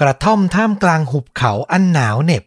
[0.00, 2.44] กระท่อมท่ามกลางหุบเขาอันหนาวเหน็บ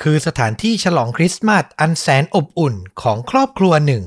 [0.00, 4.04] คือสถานที่ฉลองคริสต์มาสอันแสนอบอุ่นของครอบครัวหนึ่ง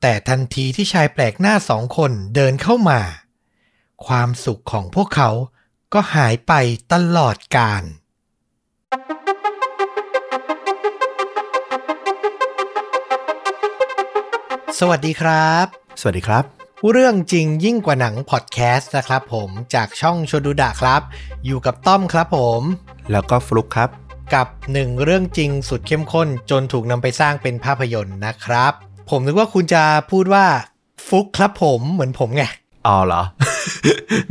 [0.00, 3.00] แต่ทันทีที่ชายแปลกหน้าสองคนเดินเข้ามา
[4.06, 5.30] ความสุขของพวกเขา
[5.94, 6.52] ก็หายไป
[6.92, 7.84] ตลอดกาล
[14.78, 15.66] สวัสดีครับ
[16.00, 16.55] สวัสดีครับ
[16.90, 21.02] เรื่องจริงยิ่งกว่าหนังพอดแคสต์นะครับผมจากช่องชวนดูดะครับ
[21.46, 22.62] อยู่กับต้อมครับผม
[23.12, 23.90] แล้วก็ฟลุกครับ
[24.34, 28.72] กับหนึ่งเรื่องจริงสุดเข้มข้นจนถูกนำไปสร้างเป็นภาพยนตร์นะครับ
[29.10, 30.44] ผมนึกว่าคุณจะพูดว่า
[31.08, 32.44] ฟุกครับผมเหมือนผมไง
[32.86, 33.22] อ๋อเหรอ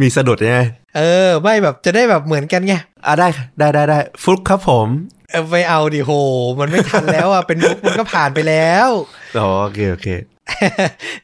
[0.02, 0.62] มีสะดุดใช่ไหม
[0.98, 2.74] เออ ไม่แบบจะได้แบบเหมือนกันไง
[3.06, 3.28] อะได้
[3.60, 4.88] ได้ได้ได้ฟลุกครับผม
[5.32, 6.12] เออไปเอาดิโห
[6.60, 8.90] มันไม่ทันแล้วอะ เป็นมุกมันก็ผ่านไปแล้ว
[9.38, 10.08] อ๋อโอเค โอเค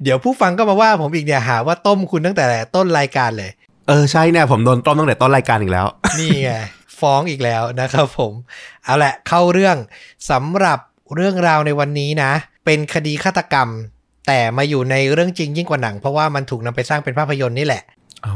[0.03, 3.51] เดี๋ยวผู้ฟังก็มาว่าผมอีกเนี่ยหาว่าต้มคุณตั้งแต่ต้นรายการเลย
[3.87, 5.87] เออใช่เนี่ยผมโดนต้มตั้งแต่ต้นรายการอีกแล้ว
[6.19, 6.51] นี่ไง
[6.99, 8.33] ฟ้องอีกแล้วนะครับผม
[8.83, 9.77] เอาแหละเข้าเรื่อง
[10.31, 10.79] สำหรับ
[11.15, 12.31] เรื่องราวในวันนี้นะ
[12.65, 13.69] เป็นคดีฆาตกรรม
[14.27, 17.83] แต่มาอยู่ในเรื่องจริงยิ่งกว่าหนัง เพราะว่ามันถูกนำไปสร้างเป็นภาพยนตร์นี่แหละ
[18.25, 18.35] อ๋อ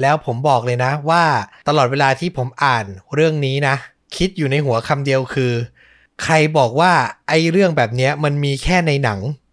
[0.00, 1.22] แล้วผมบอกเลยนะว่า
[1.68, 3.74] ตลอดเวลาที่ผมอ่านเรื่องนี้นะ
[4.16, 5.52] คิดอยู่ในหัวคำเดียวคือ
[6.22, 6.92] ใครบอกว่า
[7.28, 9.43] ไอ้เรื่องแบบเนี้ยมันมีแค่ในหนังอืม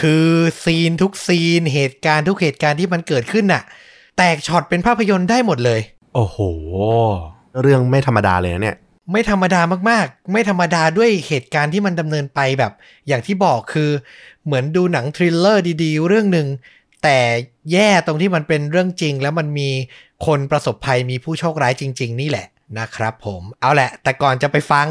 [0.00, 0.28] คือ
[0.64, 3.62] ซีนทุกซีนเหตุการณ์ทุกเหตุการณ์ที่มันเกิดขึ้นน่ะ
[4.16, 5.80] แตกช็อตเป็นภาพยนตร์ได้หมดเลย
[6.14, 6.38] โอ้โห
[7.60, 8.76] เรื่องไม่ธรรมดาเลยนะเนี่ย
[9.12, 12.72] ไม่ธรรมดามากๆ ไม่ธรรมดาด้วยเหตุการณ์ที่มันดำเนินไปแบบ
[13.08, 13.90] อย่างที่บอกคือ
[14.44, 16.48] เหมือนดูหนัง thriller ดีๆ เรื่องหนึ่ง
[17.02, 17.18] แต่
[17.72, 19.70] แย่ตรงที่มันเป็นเรื่องจริง แล้วมันมี
[20.26, 22.46] คนประสบภัยมีผู้โชคร้ายจริง ๆ นี่แหละ
[22.78, 24.88] นะครับผม เอาแหละ แต่ก่อนจะไปฟัง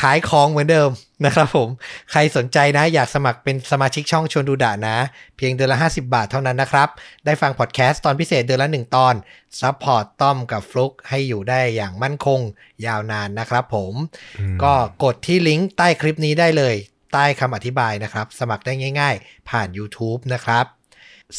[0.00, 0.90] ขายของเหมือนเดิม
[1.24, 1.68] นะครับผม
[2.10, 4.96] ใครสนใจนะอยากสมัครเป็นสมาชิกช่องชวนดูดะนะ
[5.36, 6.88] เพียงเดือนละ 50 บาทเท่านั้นนะครับ
[7.24, 9.14] ได้ฟังพอดแคสต์ตอนพิเศษเดือนละ 1 ตอน
[9.60, 12.40] support ต้อมกับฟลุกให้อยู่ได้อย่างมั่นคง
[12.86, 13.94] ยาวนานนะครับผม
[14.40, 14.72] อืมก็
[15.04, 16.74] กดที่ลิงก์ใต้คลิปนี้ได้เลย
[17.12, 20.64] ใต้คำอธิบายนะครับ สมัครได้ง่าย ๆ ผ่าน YouTube นะครับ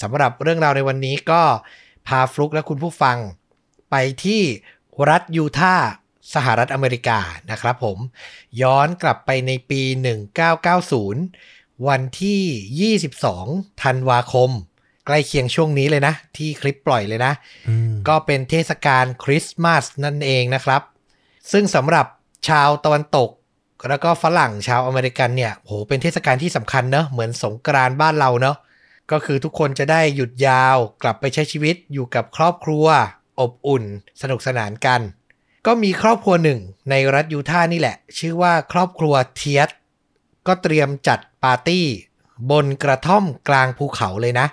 [0.01, 1.41] สำหรับเรื่องราวในวันนี้ก็
[2.07, 3.17] พาฟลุกและคุณผู้ฟัง
[3.91, 4.41] ไปที่
[5.09, 5.87] รัฐยูทาห์
[6.33, 7.19] สหรัฐอเมริกา
[7.51, 7.97] นะครับผม
[8.61, 9.81] ย้อนกลับไปในปี
[11.03, 14.49] 1990 วันที่ 22 ธันวาคม
[15.05, 17.33] ใกล้เคียงช่วงนี้เลยนะ ที่คลิปปล่อยเลยนะ
[17.69, 20.81] อืมก็เป็นเทศกาลคริสต์มาสนั่นเองนะครับ
[21.51, 22.05] ซึ่งสำหรับ
[22.49, 23.29] ชาวตะวันตก
[23.89, 28.57] แล้วก็ฝรั่งชาวอเมริกันเนี่ยโหเป็นเทศกาลที่สำคัญเนอะเหมือนสงกรานต์บ้านเราเนอะ
[29.11, 32.85] ก็คือทุกคนจะได้หยุดยาวกลับไปใช้ชีวิตอยู่กับครอบครัว
[33.39, 33.83] อบอุ่น
[34.21, 35.01] สนุกสนานกัน
[35.65, 36.59] ก็มีครอบครัวหนึ่ง
[36.89, 39.69] ในรัฐยูทาห์นี่แหละ ชื่อว่าครอบครัวเทียส
[40.47, 41.85] ก็เตรียมจัดปาร์ตี้
[42.51, 44.47] บนกระท่อมกลางภูเขาเลยนะ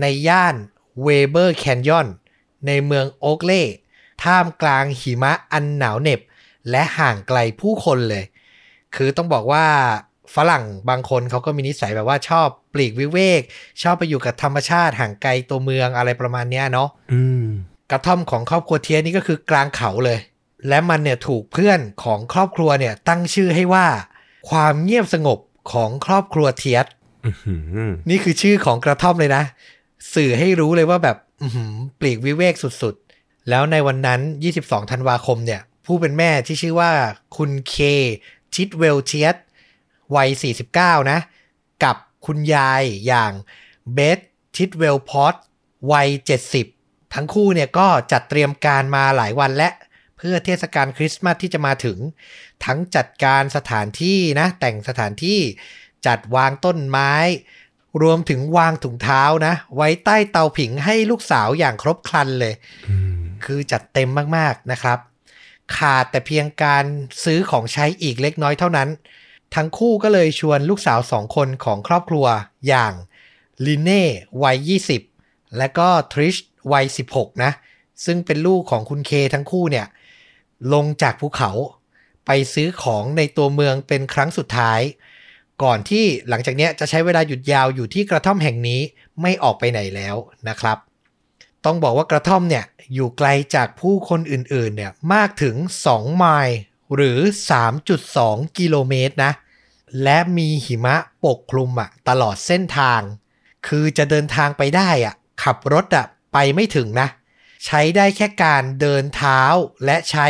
[0.00, 0.54] ในย่าน
[1.02, 2.08] เวเบอร์แคนยอน
[2.66, 3.62] ในเมืองโอ๊กเล่
[4.24, 6.20] ท่ามกลางหิมะอันหนาวเหน็บ
[6.70, 8.24] และห่างไกลผู้คนเลย
[8.96, 9.66] คือต้องบอกว่า
[10.34, 13.42] ฝรั่งบางคนเขาก็มีนิสัยแบบว่าชอบปลีกวิเวก
[13.82, 17.39] ชอบไปอยู่กับธรรมชาติห่างไกลตัวเมืองอะไรประมาณเนี้ยเนาะอืม
[17.90, 20.18] กระท่อมของครอบครัวเทียนี่ก็คือกลางเขาเลย
[20.68, 23.86] และมันเนี่ยถูกเพื่อนของครอบครัวเนี่ยตั้งชื่อให้ว่า
[24.50, 25.38] ความเงียบสงบ
[25.72, 26.86] ของครอบครัวเทียส
[27.24, 27.54] อื้อหื
[27.86, 29.44] อนี่คือชื่อของกระท่อมเลยนะ
[30.14, 34.20] สื่อให้รู้เลยว่าแบบอื้อหือปลีกวิเวกสุดๆ แล้วในวันนั้น
[34.56, 36.92] 22 ธันวาคมเนี่ย ผู้เป็นแม่ที่ชื่อว่า
[37.36, 37.76] คุณเค
[38.54, 39.36] ชิดเวลเทียส
[40.16, 40.28] วัย
[40.70, 41.18] 49 นะ
[41.84, 41.96] กับ
[42.26, 43.32] คุณยายอย่าง
[43.94, 44.18] เบส
[44.56, 45.34] ชิดเวลพอต
[45.92, 46.08] วัย
[46.46, 46.79] 70
[47.14, 49.70] ทั้งคู่เนี่ยก็จัดเตรียมการมาหลายวันและ
[50.16, 51.98] เพื่อเทศกาลคริสต์มาสที่จะมาถึง
[52.64, 55.40] ทั้งจัดการสถานที่นะ แต่งสถานที่
[56.06, 57.12] จัดวางต้นไม้
[58.02, 62.54] รวมถึงวางถุงเท้านะ ไว้ใต้เตาผิงให้ลูกสาวอย่างครบครันเลย
[62.88, 64.98] อืมคือจัดเต็มมากๆนะครับ
[65.76, 66.84] ขาดแต่เพียงการ
[67.24, 68.88] ซื้อของใช้อีกเล็กน้อยเท่านั้น
[69.54, 72.26] ทั้งคู่ก็เลยชวนลูกสาวสองคนของครอบครัว
[72.68, 72.92] อย่าง
[73.66, 74.04] ลินเน่
[74.42, 74.72] วัย
[75.08, 76.36] 20 และก็ทริช
[76.72, 76.84] วัย
[77.14, 77.52] 16 นะ
[78.04, 79.86] ซึ่งเป็นลูกของคุณเคทั้งคู่เนี่ย
[80.72, 81.50] ลงจากภูเขา
[82.26, 84.80] ไปซื้อของในตัวเมืองเป็นครั้งสุดท้าย
[85.62, 88.80] ก่อนที่หลังจากเนี้ยจะใช้เวลาหยุดยาวอยู่ที่กระท่อมแห่งนี้
[89.22, 90.16] ไม่ออกไปไหนแล้ว
[90.48, 90.78] นะครับ
[91.64, 92.64] ต้องบอกว่ากระท่อมเนี่ย
[92.94, 95.56] อยู่ไกลจากผู้คนอื่นๆเนี่ยมากถึง
[95.88, 96.56] 2 ไมล์
[96.94, 97.18] หรือ
[97.88, 99.32] 3.2 กิโลเมตรนะ
[100.02, 103.00] และมีหิมะปกคลุมอะตลอดเส้นทาง
[103.66, 107.08] คือจะเดินทางไปได้อะขับรถอะ ไปไม่ถึงนะ
[107.66, 109.40] ใช้ได้แค่การเดินเท้า
[109.84, 110.26] และใช้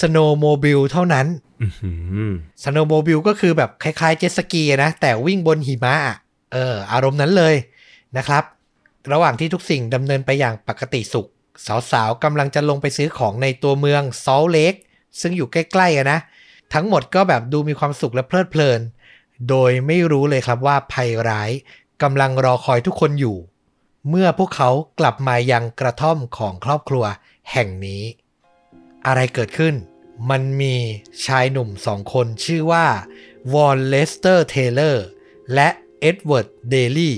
[0.00, 1.26] snowmobile เท่านั้น
[1.62, 1.92] อื้อหื
[2.28, 2.32] อ
[2.64, 6.16] snowmobile ก็คือแบบคล้ายๆเจ็ตสกีอะนะ แต่วิ่งบนหิมะอะ
[6.52, 7.54] เอออารมณ์นั้นเลย
[8.16, 8.44] นะครับ
[9.12, 11.26] ระหว่างที่ทุกสิ่งดำเนินไปอย่างปกติสุข
[11.92, 14.74] สาวๆกำลังจะลงไปซื้อของในตัวเมืองซอลเลก
[15.20, 16.18] ซึ่งอยู่ใกล้ๆอะนะ
[16.74, 18.80] ทั้งหมดก็แบบดูมีความสุขและเพลิดเพลิน
[19.48, 21.50] โดยไม่รู้เลยครับว่าภัยร้าย
[22.02, 23.36] กำลังรอคอยทุกคนอยู่
[24.08, 24.70] เมื่อพวกเขา
[25.00, 27.04] กลับมายังกระท่อมของครอบครัว
[27.52, 28.02] แห่งนี้
[29.06, 29.74] อะไรเกิดขึ้น
[30.30, 30.74] มันมี
[31.26, 32.86] ชายหนุ่มสองคนชื่อว่า
[33.54, 35.06] วอลเลสเตอร์เทเลอร์
[35.54, 35.68] และ
[36.00, 37.16] เอ็ดเวิร์ดเดลี่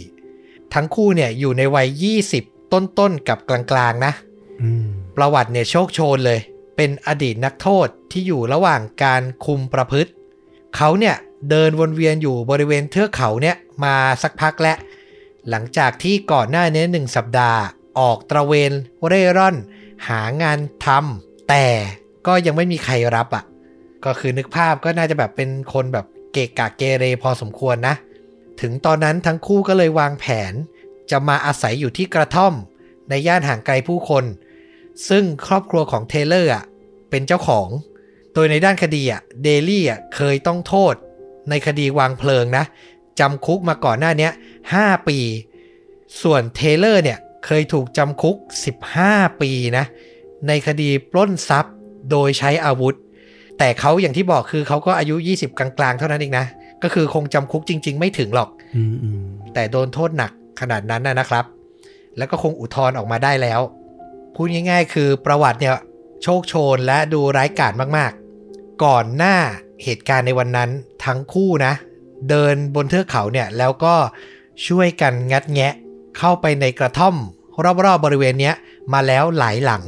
[0.74, 1.88] ทั้งคู่เนี่ยอยู่ในวัย
[2.32, 4.12] 20 ต้นๆ กับกลางๆ นะ
[5.16, 6.40] ประวัติเนี่ยโชกโชนเลย
[6.76, 10.10] เป็นอดีตนักโทษที่อยู่ระหว่างการคุมประพฤติ
[10.76, 11.16] เขาเนี่ย
[11.50, 14.76] เดินวนเวียนอยู่บริเวณเทือกเขาเนี่ยมาสักพักแล้ว
[15.50, 17.60] หลังจากที่ก่อนหน้านี้หนึ่งสัปดาห์
[17.98, 18.72] ออกตระเวน
[19.06, 19.56] เร่ร่อน
[20.08, 21.66] หางานทำแต่
[22.26, 23.44] ก็ยังไม่มีใครรับอะ่ะ
[24.04, 27.94] ก็คือนึกภาพก็น่าจะแบบเป็นคนแบบเกะกะเกเรพอสมควรนะ
[28.60, 30.52] ถึงตอนนั้นทั้งคู่ก็เลยวางแผน
[31.10, 32.54] จะมาอาศัยอยู่ที่กระท่อม
[33.08, 34.24] ในย่านห่างไกลผู้คน
[35.08, 36.64] ซึ่งครอบครัวของเทเลอร์อะ
[37.10, 37.68] เป็นเจ้าของ
[38.34, 40.94] โดยในด้านคดีอะเดลี่อะเคยต้องโทษ
[41.50, 42.64] ในคดีวางเพลิงนะ
[43.20, 44.32] จำคุกมาก่อนหน้าเนี้ย
[44.70, 45.18] 5ปี
[46.22, 48.36] ส่วนเทเลอร์เนี่ยเคยถูกจำคุก
[48.88, 49.84] 15 ปีนะ
[50.48, 51.74] ในคดีปล้นทรัพย์
[52.10, 52.94] โดยใช้อาวุธ
[53.58, 56.46] แต่เขาอย่างที่บอกคือเขาก็อายุ 20 กลางๆ เท่านั้นเองนะ
[56.82, 59.20] ก็คือคงจำคุกจริง ๆ ไม่ถึงหรอกอืมอืม
[59.54, 61.44] แต่โดนโทษหนักขนาดนั้นนะนะครับ
[62.18, 63.60] แล้วก็คงอุทธรณ์ออกมาได้แล้ว
[64.34, 65.74] พูดง่าย ๆ คือประวัติเนี่ย
[66.22, 69.36] โชคโชนและดูร้ายกาจมากๆ ก่อนหน้า
[69.84, 70.70] เหตุการณ์ในวันนั้น
[71.04, 71.72] ทั้งคู่นะ
[72.28, 73.94] เดินบนเทือกเขาเนี่ยแล้วก็
[74.66, 75.72] ช่วยกันงัดแงะ
[76.18, 77.14] เข้าไปในกระท่อม
[77.84, 78.54] รอบๆบริเวณเนี้ย
[78.92, 79.84] มาแล้วหลายหลัง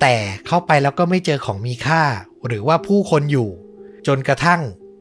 [0.00, 0.14] แต่
[0.46, 2.02] เข้าไปแล้วก็ไม่เจอของมีค่า
[2.46, 3.48] หรือว่าผู้คนอยู่
[4.06, 4.60] จนกระทั่ง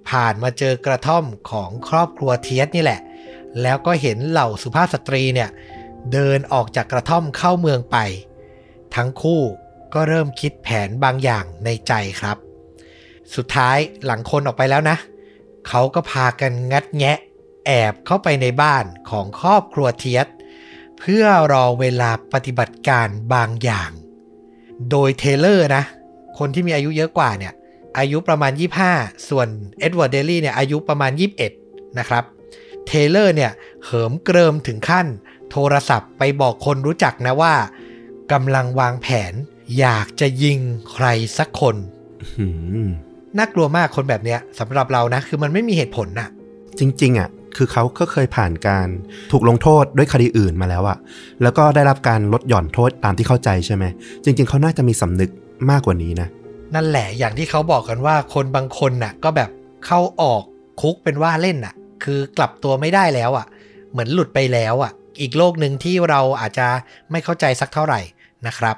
[0.09, 2.99] ผ่านมาเจอกระท่อมของครอบครัวเทียสนี่แหละ
[3.61, 5.49] แล้วก็เห็นเหล่าสุภาพสตรีเนี่ย
[6.13, 7.97] เดินออกจากกระท่อมเข้าเมืองไป
[8.95, 9.41] ทั้งคู่
[9.93, 12.37] ก็เริ่มคิดแผนบางอย่างในใจครับ
[13.35, 14.97] สุดท้ายหลังคนออกไปแล้วนะ
[15.67, 17.17] เขาก็พากันงัดแงะ
[17.65, 20.27] แอบเข้าไปในบ้านของครอบครัวเทียส
[20.99, 23.91] เพื่อรอเวลาปฏิบัติการบางอย่าง
[24.91, 25.83] โดยเทเลอร์นะ
[26.37, 27.53] คนที่มีอายุเยอะกว่าเนี่ย
[27.97, 28.51] อายุประมาณ
[28.89, 29.47] 25 ส่วน
[29.79, 31.11] เอ็ดเวิร์ดเดลี่เนี่ยอายุประมาณ
[31.55, 32.23] 21 นะครับ
[32.87, 33.51] เทเลอร์เนี่ย
[33.83, 35.07] เหิมเกริมถึงขั้น
[35.51, 37.55] โทรศัพท์ไปบอกคนรู้จักนะว่า
[38.31, 39.33] กำลังวางแผน
[39.79, 40.59] อยากจะยิง
[40.93, 41.07] ใคร
[41.37, 41.75] สักคน
[43.37, 46.29] น่ากลัวมากคนแบบเนี้ยสำหรับเรานะ คือมันไม่มีเหตุผลน่ะ
[46.79, 48.87] จริง ๆอะคือเขาก็เคยผ่านการ
[49.31, 50.97] ถูกลงโทษด้วยคดีอื่นมาแล้วอะ
[51.41, 53.85] แล้วก็ได้รับการลดหย่อนโทษตามที่เข้าใจใช่ไหม
[54.23, 55.31] จริง ๆ เขาน่าจะมีสำนึก
[55.69, 56.27] มากกว่านี้นะ
[56.75, 59.49] นั่นแหละอย่างที่เขาบอกกันว่าคนบางคนน่ะ ก็แบบ
[59.85, 60.43] เข้าออก
[60.81, 61.73] คุกเป็นว่าเล่นน่ะ
[62.03, 63.45] คือกลับตัวไม่ได้แล้วอะ
[63.91, 64.91] เหมือนหลุดไปแล้วอะ
[65.21, 66.67] อีกโลกหนึ่งที่เราอาจจะ
[67.11, 67.99] ไม่เข้าใจสักเท่าไหร่
[68.47, 68.75] นะครับ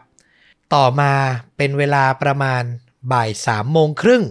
[0.73, 1.11] ต่อมา
[1.57, 2.63] เป็นเวลาประมาณ
[3.11, 4.23] บ่ายสามโมงครึ่ง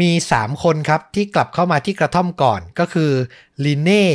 [0.00, 3.10] มี 3 คนครับที่กลับเข้ามาที่กระท่อมก่อนก็คือ
[3.64, 4.06] ลินเน่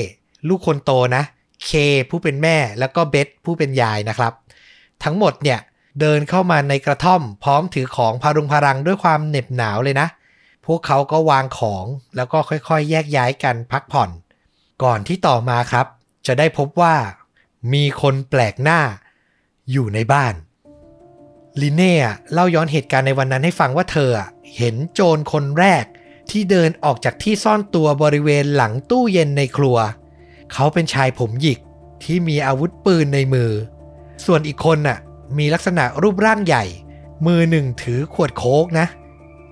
[0.48, 1.24] ลูกคนโตนะ
[1.66, 1.72] เค
[2.10, 4.34] ผู้เป็นแม่แล้วก็เบธผู้เป็นยายนะครับ
[5.04, 5.60] ทั้งหมดเนี่ย
[6.00, 10.08] เดินเข้ามาในกระท่อม พร้อมถือของพารุงพารังด้วยความเหน็บหนาวเลยนะ
[10.66, 11.86] พวกเขาก็วางของ
[12.16, 14.10] แล้วก็ค่อยๆ แยกย้ายกันพักผ่อน
[14.84, 15.88] ก่อนที่ต่อมาครับ
[16.28, 16.96] จะได้พบว่า
[17.74, 18.80] มีคนแปลกหน้า
[19.72, 20.34] อยู่ในบ้าน
[21.62, 21.96] ลิเน่
[22.34, 25.86] เล่าย้อนเหตุการณ์ในวันนั้นให้ฟังว่าเธออะ เห็นโจรคนแรก
[26.30, 29.78] ที่เดินออกจากที่ซ่อนตัวบริเวณหลังตู้เย็นในครัว
[30.54, 31.60] เขาเป็นชายผมหยิก
[32.04, 33.52] ที่มีอาวุธปืนในมือ
[34.26, 34.98] ส่วนอีกคนน่ะ
[35.38, 36.64] มีลักษณะรูปร่างใหญ่
[37.28, 38.88] มือหนึ่งถือขวดโค้กนะ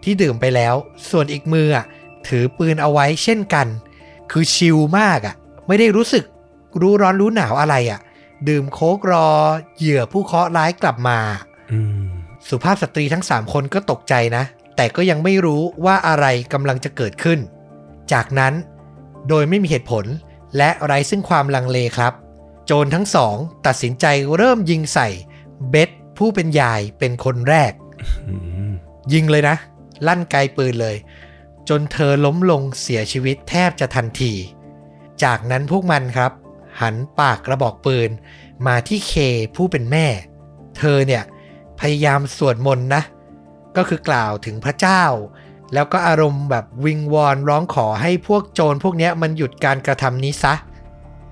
[0.03, 0.75] ที่ดื่มไปแล้ว
[1.09, 1.85] ส่วนอีกมืออะ
[2.27, 3.67] ถือปืนเอาไว้เช่นกัน
[4.31, 5.35] คือชิลมากอะ
[5.67, 6.25] ไม่ได้รู้สึก
[6.81, 7.99] รู้ร้อนรู้หนาวอะไรอะ
[8.49, 9.27] ดื่มโค้กรอ
[9.77, 11.19] เหยื่อผู้เคราะห์ร้ายกลับมา
[11.71, 12.07] อืม
[12.49, 14.43] สุภาพสตรีทั้ง3คนก็ตกใจนะ
[14.81, 17.39] แต่ก็ยังไม่รู้ว่าอะไรกำลังจะเกิดขึ้น
[18.13, 18.53] จากนั้น
[19.29, 20.05] โดยไม่มีเหตุผล
[20.57, 22.13] และไร้ซึ่งความลังเลครับ
[22.65, 23.35] โจรทั้งสอง
[23.67, 24.05] ตัดสินใจ
[24.35, 25.07] เริ่มยิงใส่
[25.69, 27.73] เบธผู้เป็นยายเป็นคนแรก
[29.13, 29.55] ยิงเลยนะ
[30.07, 30.95] ลั่นไกลปืนเลย
[31.69, 34.33] จนเธอล้มลงเสียชีวิตแทบจะทันที
[35.23, 36.31] จากนั้นพวกมันครับ
[36.81, 38.09] หันปากกระบอกปืน
[38.67, 39.13] มาที่เค
[39.55, 40.05] ผู้เป็นแม่
[40.77, 41.23] เธอเนี่ย
[41.79, 43.03] พยายามสวดมนต์นะ
[43.77, 45.03] ก็คือกล่าวถึงพระเจ้า
[45.73, 50.53] แล้วก็อารมณ์แบบวิงวอนร้องขอให้พวกโจรพวกนี้มันหยุดการกระทำนี้ซะ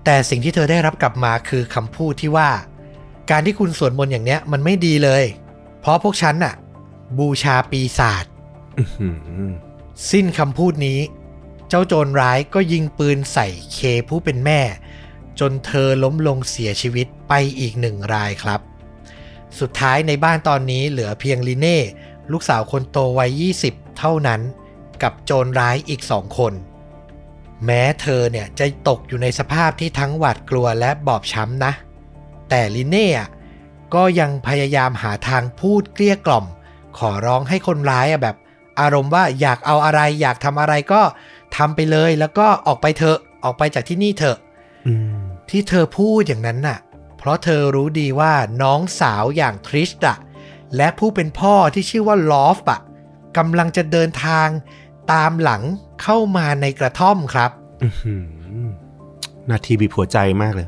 [0.06, 2.50] แต่สิ่งที่เธอได้รับกลับมาคือคำพูดที่ว่า
[3.32, 5.24] การที่คุณสวดมนต์อย่างเนี้ยมันไม่ดีเลย
[5.80, 6.54] เพราะพวกฉันน่ะ
[7.20, 8.26] บูชาปีศาจ
[10.12, 11.00] สิ้นคำพูดนี้
[11.70, 13.80] เจ้าโจรร้ายก็ยิงปืนใส่เค
[14.10, 14.62] ผู้เป็นแม่
[15.40, 18.62] จนเธอล้มลงเสียชีวิตไปอีกหนึ่งรายครับ
[19.60, 21.80] สุดท้ายในบ้านตอนนี้เหลือเพียงลิเน่
[22.32, 24.42] ลูกสาวคนโตวัย 20 เท่านั้น
[25.04, 26.54] กับโจรร้ายอีกสองคน
[27.66, 31.74] แม้เธอเนี่ยจะตกอยู่ในสภาพที่ทั้งหวาดกลัวและบอบช้ำนะ
[32.50, 33.30] แต่ลิเน่อะ
[33.96, 36.46] ก็ยังพยายามหาทางพูดเกลี้ยกล่อม
[36.98, 38.36] ขอร้องให้คนร้ายอะแบบ
[38.80, 41.02] อารมณ์ว่าอยากเอาอะไรอยากทำอะไรก็
[41.56, 44.38] ทำไปเลยแล้วก็ออกไปเถอะออกไปจากที่นี่เถอะ
[44.88, 45.20] อืม
[45.50, 46.80] ที่เธอพูดอย่างนั้นน่ะ
[47.18, 50.18] เพราะเธอรู้ดีว่าน้องสาวอย่างทริสต์อะ
[50.76, 52.80] และผู้เป็นพ่อที่ชื่อว่าลอฟอะ
[53.38, 54.48] กำลังจะเดินทาง
[55.14, 55.62] ตามหลัง
[56.04, 57.52] เข้ามาในกระท่อมครับ
[57.84, 58.16] อื้อหื
[58.64, 58.68] อ
[59.50, 60.68] นาทีบีบหัวใจมากเลย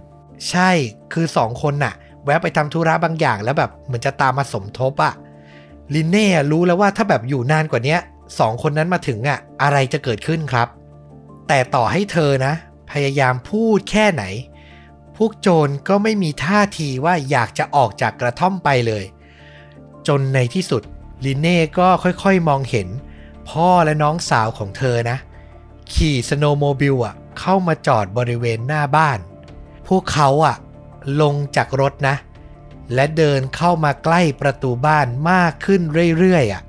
[0.50, 0.72] ใช่
[1.14, 5.14] คือสองคนน่ะ แวะไปทำธุระบางอย่างแล้วแบบเหมือนจะตามมาสมทบอะ
[5.94, 8.00] ลินเน่อะรู้แล้วว่าถ้าแบบอยู่นานกว่าเนี้ย
[8.40, 10.68] สองคนนั้นมาถึงอะอะไรจะเกิดขึ้นครับ
[11.48, 12.54] แต่ต่อให้เธอนะ
[12.92, 14.24] พยายามพูดแค่ไหน
[15.18, 19.04] พวกโจรก็ไม่มีท่าทีว่าอยากจะออกจากกระท่อมไปเลย
[20.10, 20.84] จนในที่สุด
[21.26, 22.88] ลินเน่ก็ค่อยๆมองเห็น
[23.50, 25.18] พ่อและน้องสาวของเธอนะ
[25.94, 29.20] ขี่สโนว์โมบิลอะเข้ามาจอดบริเวณหน้าบ้าน
[29.88, 30.56] พวกเขาอะ
[31.22, 32.16] ลงจากรถนะ
[32.94, 35.82] และเดินเข้ามาใกล้ประตูบ้านมากขึ้น
[36.20, 36.62] เรื่อยๆอะ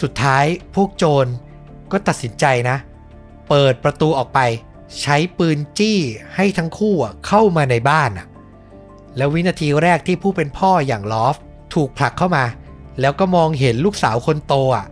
[0.00, 0.44] สุดท้าย
[0.74, 1.26] พวกโจร
[1.92, 2.76] ก็ตัดสินใจนะ
[3.48, 4.40] เปิดประตูออกไป
[5.00, 5.98] ใช้ปืนจี้
[6.34, 8.26] ให้ทั้งคู่อะเข้ามาในบ้านอะ
[9.16, 11.36] แล้ววินาทีแรกที่ผู้เป็นพ่ออย่างลอฟ
[11.76, 12.44] ถูกผลักเข้ามา
[13.00, 14.86] แล้วก็มองเห็นลูกสาวคนโตอะ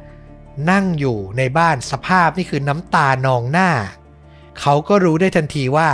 [0.70, 3.70] นั่งอยู่ในบ้านสภาพนี่คือน้ำตานองหน้า
[4.60, 5.88] เขาก็รู้ได้ทันทีว่า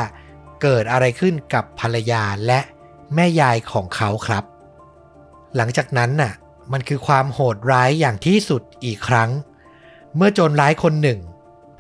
[0.63, 2.61] เกิดอะไรขึ้นกับภรรยาและ
[3.15, 4.45] แม่ยายของเขาครับ
[5.57, 6.33] หลังจากนั้นน่ะ
[6.73, 9.31] มันคือความโหดร้ายอย่างที่สุดอีกครั้ง
[10.17, 11.19] เมื่อโจรร้ายคนหนึ่ง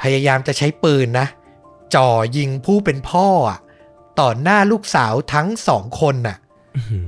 [0.02, 1.26] พยายามจะใช้ปืนนะ
[1.94, 3.58] จ่อยิงผู้เป็นพ่ออะ
[4.20, 6.36] ต่อหน้าลูกสาวทั้งสองคนน่ะ
[6.76, 7.06] อื้อหือ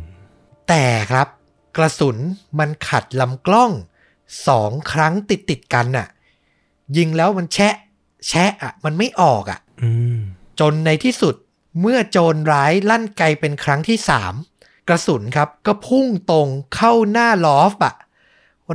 [0.68, 1.28] แต่ครับ
[1.76, 2.16] กระสุน
[2.58, 3.72] มันขัดลำกล้อง
[4.48, 6.08] สองครั้งติดติดๆกันน่ะ
[6.96, 7.74] ยิงแล้วมันแชะ
[8.28, 10.18] แชะอะ มันไม่ออกอะอืม
[10.60, 11.34] จนในที่สุด
[11.80, 14.34] เมื่อโจรร้ายลั่นไกเป็นครั้งที่สาม
[14.88, 17.94] กระสุนครับก็พุ่งตรงเข้าหน้าลอฟอะ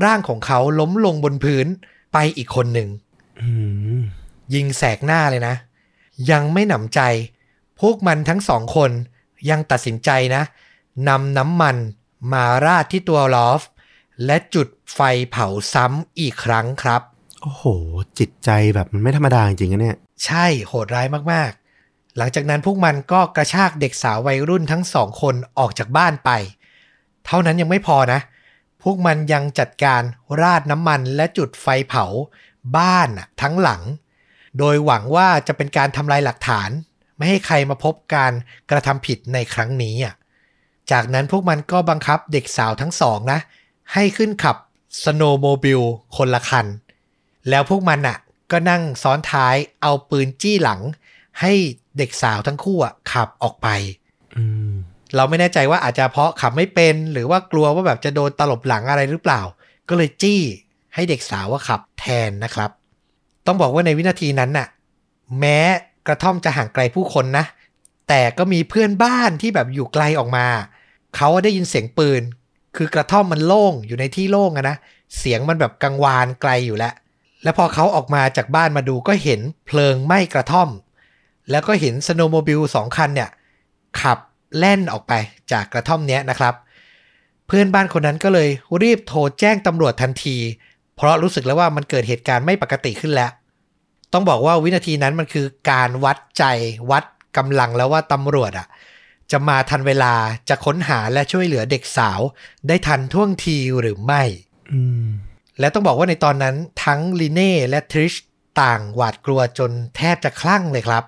[0.03, 1.67] ร่างของเขาล้มลงบนพื้น
[2.13, 2.89] ไปอีกคนหนึ่ง
[3.41, 3.49] อื
[3.97, 3.99] ม
[4.53, 5.55] ยิงแสกหน้าเลยนะ
[6.31, 7.01] ยังไม่หนำใจ
[7.79, 8.91] พวกมันทั้งสองคน
[9.49, 10.43] ยังตัดสินใจนะ
[11.07, 11.75] นำน้ำมัน
[12.31, 13.61] มาราดที่ตัวลอฟ
[14.25, 14.99] และจุดไฟ
[15.31, 17.01] เผาซ้ำอีกครั้งครับ
[17.41, 17.63] โอ้โห
[18.19, 26.29] จิตใจแบบมันไม่ธรรมดาจริงๆนะเนี่ย ใช่โหดร้ายมากๆ หลังจากนั้นพวกมันก็กระชากเด็กสาววัยรุ่นทั้งสองคนออกจากบ้านไป
[27.25, 28.19] เท่านั้นยังไม่พอนะ
[28.83, 30.01] พวกมันยังจัดการ
[30.41, 32.05] ราดน้ำมันและจุดไฟเผา
[32.77, 33.81] บ้านน่ะทั้งหลัง
[34.59, 36.69] โดยหวังว่าจะเป็นการทำลายหลักฐาน
[37.15, 38.33] ไม่ให้ใครมาพบการ
[38.69, 40.13] กระทำผิดในครั้งนี้อะ
[40.91, 43.39] จากนั้นพวกมันก็บังคับเด็กสาวทั้งสองนะ
[43.93, 44.57] ให้ขึ้นขับ
[45.03, 45.81] สโนว์โมบิล
[46.17, 46.65] คนละคัน
[47.49, 48.17] แล้วพวกมันอะ
[48.51, 50.81] ก็นั่งซ้อนท้ายเอาปืนจี้หลัง
[51.41, 51.53] ให้
[51.97, 53.67] เด็กสาวทั้งคู่อะขับออกไป
[55.15, 59.41] เราไม่แน่ใจว่าอาจจะเพราะขับไม่เป็น หรือว่ากลัวว่าแบบจะโดนตลบหลังอะไรหรือเปล่า
[59.89, 60.41] ก็เลยจี้
[60.93, 62.69] ให้เด็กสาวว่าขับแทนนะครับ
[63.45, 64.67] ต้องบอกว่าในวินาทีนั้นน่ะ
[65.39, 65.59] แม้
[66.07, 67.45] กระท่อมจะห่างไกลผู้คนนะ
[68.09, 70.47] แต่ก็มีเพื่อนบ้านที่แบบอยู่ไกลออกมา
[71.15, 72.21] เขาได้ยินเสียงปืน
[72.75, 74.77] คือกระท่อมมันโล่งอยู่ในที่โล่งอะนะ
[75.17, 76.93] เสียงมันแบบกังวานไกลอยู่แล้ว
[77.43, 80.69] แล้วพอเขาออกมาจากบ้านมาดูก็เห็นเพลิงไหม้กระท่อม
[81.51, 83.29] แล้วก็เห็นสโนโมบิลสองคันเนี่ย
[84.01, 84.19] ขับ
[84.57, 85.13] แล่นออกไป
[85.51, 86.53] จากกระท่อมเนี้ยนะครับ
[87.47, 88.49] เพื่อนบ้านคนนั้นก็เลย
[88.81, 90.37] รีบโทรแจ้งตำรวจทันที
[90.95, 93.31] เพราะรู้สึกแล้วว่ามันเกิดเหตุการณ์ไม่ปกติขึ้นแล้ว
[94.13, 96.43] ต้องบอกว่าวินาทีนั้นมันคือการวัดใจ
[96.91, 97.03] วัด
[97.37, 98.67] กำลังแล้วว่าตำรวจอะ
[99.31, 100.13] จะมาทันเวลา
[100.49, 102.19] จะค้นหาและช่วยเหลือเด็กสาว
[102.67, 104.23] ได้ทันท่วงทีหรือไม่
[104.71, 105.07] อืม
[105.59, 108.13] และต้องบอกว่าในตอนนั้นทั้งลีเน่และทริช
[108.61, 111.03] ต่างหวาดกลัวจนแทบจะคลั่งเลยครับ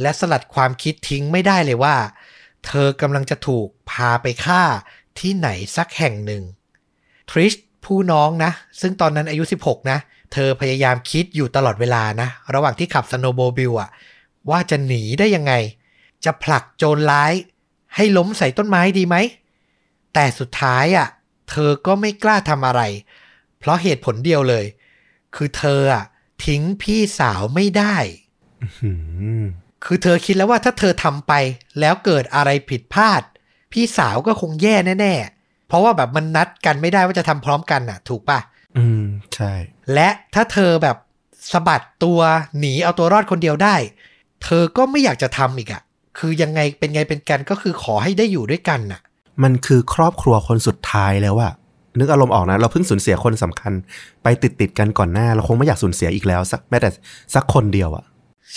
[0.00, 1.96] และสลัดความคิดทิ้งไม่ได้เลยว่า
[2.66, 4.62] เธอกำลังจะถูกพาไปฆ่า
[5.18, 6.42] ที่ไหนสักแห่งหนึ่ง
[7.30, 7.52] ทริช
[7.84, 9.98] ผู้น้องนะ ซึ่งตอนนั้นอายุ 16 นะ
[10.32, 13.90] เธอพยายามคิดอยู่ตลอดเวลานะ ระหว่างที่ขับสโนว์โมบิลอะ
[14.50, 15.52] ว่าจะหนีได้ยังไง
[16.24, 17.32] จะผลักโจรร้าย
[17.96, 19.16] ให้ล้มใส่ต้นไม้ดีไหม
[20.14, 21.08] แต่สุดท้ายอะ
[21.50, 22.82] เธอก็ไม่กล้าทำอะไร
[23.58, 24.64] เพราะเหตุผลเดียวเลย
[25.34, 26.04] คือเธออะ
[26.44, 27.96] ทิ้งพี่สาวไม่ได้
[28.82, 28.90] อื
[29.42, 29.44] ม
[29.84, 31.32] คือเธอคิดแล้วว่าถ้าเธอทำไป
[31.80, 33.22] แล้วเกิดอะไรผิดพลาด
[33.72, 38.38] พี่สาวก็คงแย่แน่ๆ เพราะว่าแบบมันนัดกันไม่ได้ว่าจะทำพร้อมกันน่ะ ถูกปะ
[38.78, 39.04] อืม
[39.34, 39.52] ใช่
[39.94, 40.96] และถ้าเธอแบบ
[41.52, 42.20] สะบัดตัว
[42.58, 43.76] หนีเอาตัวรอดคนเดียวได้
[44.44, 45.82] เธอก็ไม่อยากจะทำอีกอะ
[46.20, 49.00] คือยังไงเป็นไงเป็นกันก็คือขอให้ได้อยู่ด้วยกันน่ะ
[49.42, 51.52] มันคือครอบครัวคนสุดท้ายแล้วอะ
[51.98, 53.72] นึกอารมณ์ออกนะ เราเพิ่งสูญเสียคนสำคัญ
[54.22, 56.90] ไปติดติดๆกันก่อนหน้า เราคงไม่อยากสูญเสียอีกแล้วสักแม้แต่
[57.34, 58.04] สักคนเดียวอะ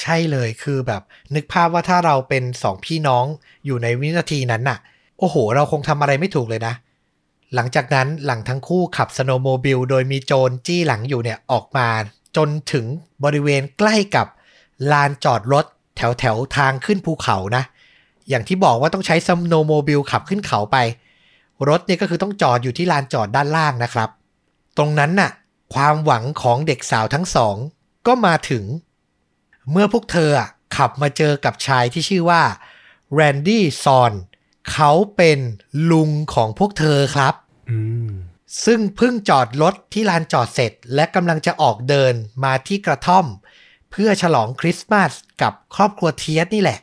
[0.02, 1.02] ใช่เลยคือแบบ
[1.36, 3.26] นึกภาพว่าถ้าเราเป็นสองพี่น้อง
[3.66, 4.78] อยู่ในวินาทีนั้นน่ะ
[5.20, 6.74] โอ้โห เราคงทำอะไรไม่ถูกเลยนะ
[7.56, 11.88] หลังจากนั้นหลังทั้งคู่ขับสโนว์โมบิลโดยมีโจรจี้หลังอยู่เนี่ยออกมา
[12.38, 12.86] จนถึง
[13.24, 14.28] บริเวณใกล้กับ
[14.92, 15.66] ลานจอดรถ
[15.98, 17.64] แถวแถวๆทางขึ้นภูเขานะ
[18.30, 20.78] อย่างที่บอกว่าต้องใช้สโนว์โมบิลขับขึ้นเขาไป
[21.70, 24.10] รถเนี่ยก็คือต้องจอดอยู่ที่ลานจอดด้านล่างนะครับ
[24.78, 25.32] ตรงนั้นน่ะ
[25.74, 27.56] ความหวังของเด็กสาวทั้งสอง
[28.08, 28.64] ก็มาถึง
[29.72, 32.44] เมื่อพวกเธออะขับมาเจอกับชายที่ชื่อว่า
[33.14, 34.14] แรนดี้ซอน
[34.72, 35.40] เขาเป็น
[35.92, 37.34] ลุงของพวกเธอครับ
[37.70, 38.12] อืม
[38.66, 43.26] ซึ่งเพิ่งจอดรถที่ลานจอดเสร็จ และกำลังจะออกเดินมาที่กระท่อม
[43.96, 46.80] เพื่อฉลองคริสต์มาสกับครอบครัวเทียสนี่แหละ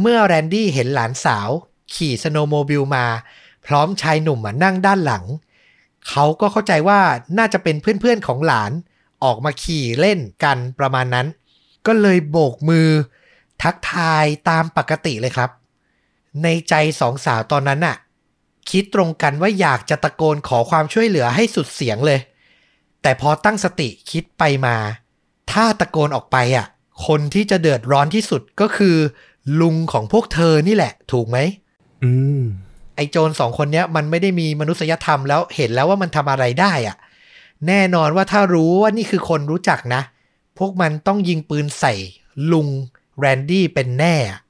[0.00, 1.48] เมื่อแรนดี้เห็นหลานสาว
[1.94, 3.06] ขี่ snowmobile มา
[3.66, 5.24] พร้อมชายหนุ่มมานั่งด้านหลัง
[6.08, 7.00] เขาก็เข้าใจว่า
[7.38, 8.72] น่าจะเป็นเพื่อนๆของหลาน
[9.24, 11.26] ออกมาขี่เล่นกันประมาณนั้น
[11.86, 12.88] ก็เลยโบกมือ
[13.62, 15.50] ทักทายตามปกติเลยครับ
[16.42, 17.96] ในใจสองสาวตอนนั้นน่ะ
[18.70, 22.20] คิดตรงกันว่าอยากจะตะโกนขอความช่วยเหลือให้สุดเสียงเลย
[23.02, 24.76] แต่พอตั้งสติคิดไปมา
[25.56, 26.66] ถ้าตะโกนออกไปอะ
[27.06, 28.96] คนที่จะเดือดร้อนที่สุดก็คือ
[29.60, 31.38] ลุงของพวกเธอนี่แหละ ถูกไหม
[32.04, 32.42] อืม
[32.96, 36.96] ไอ้โจรสองคนเนี้ยมันไม่ได้มีมนุษยธรรมแล้วเห็นแล้วว่ามันทำอะไรได้อะ
[37.66, 40.02] แน่นอนว่าถ้ารู้ว่านี่คือคนรู้จักนะ
[40.58, 41.94] พวกมันต้องยิงปืนใส่
[42.52, 42.68] ลุง
[43.18, 44.40] แรนดี้เป็นแน่อะ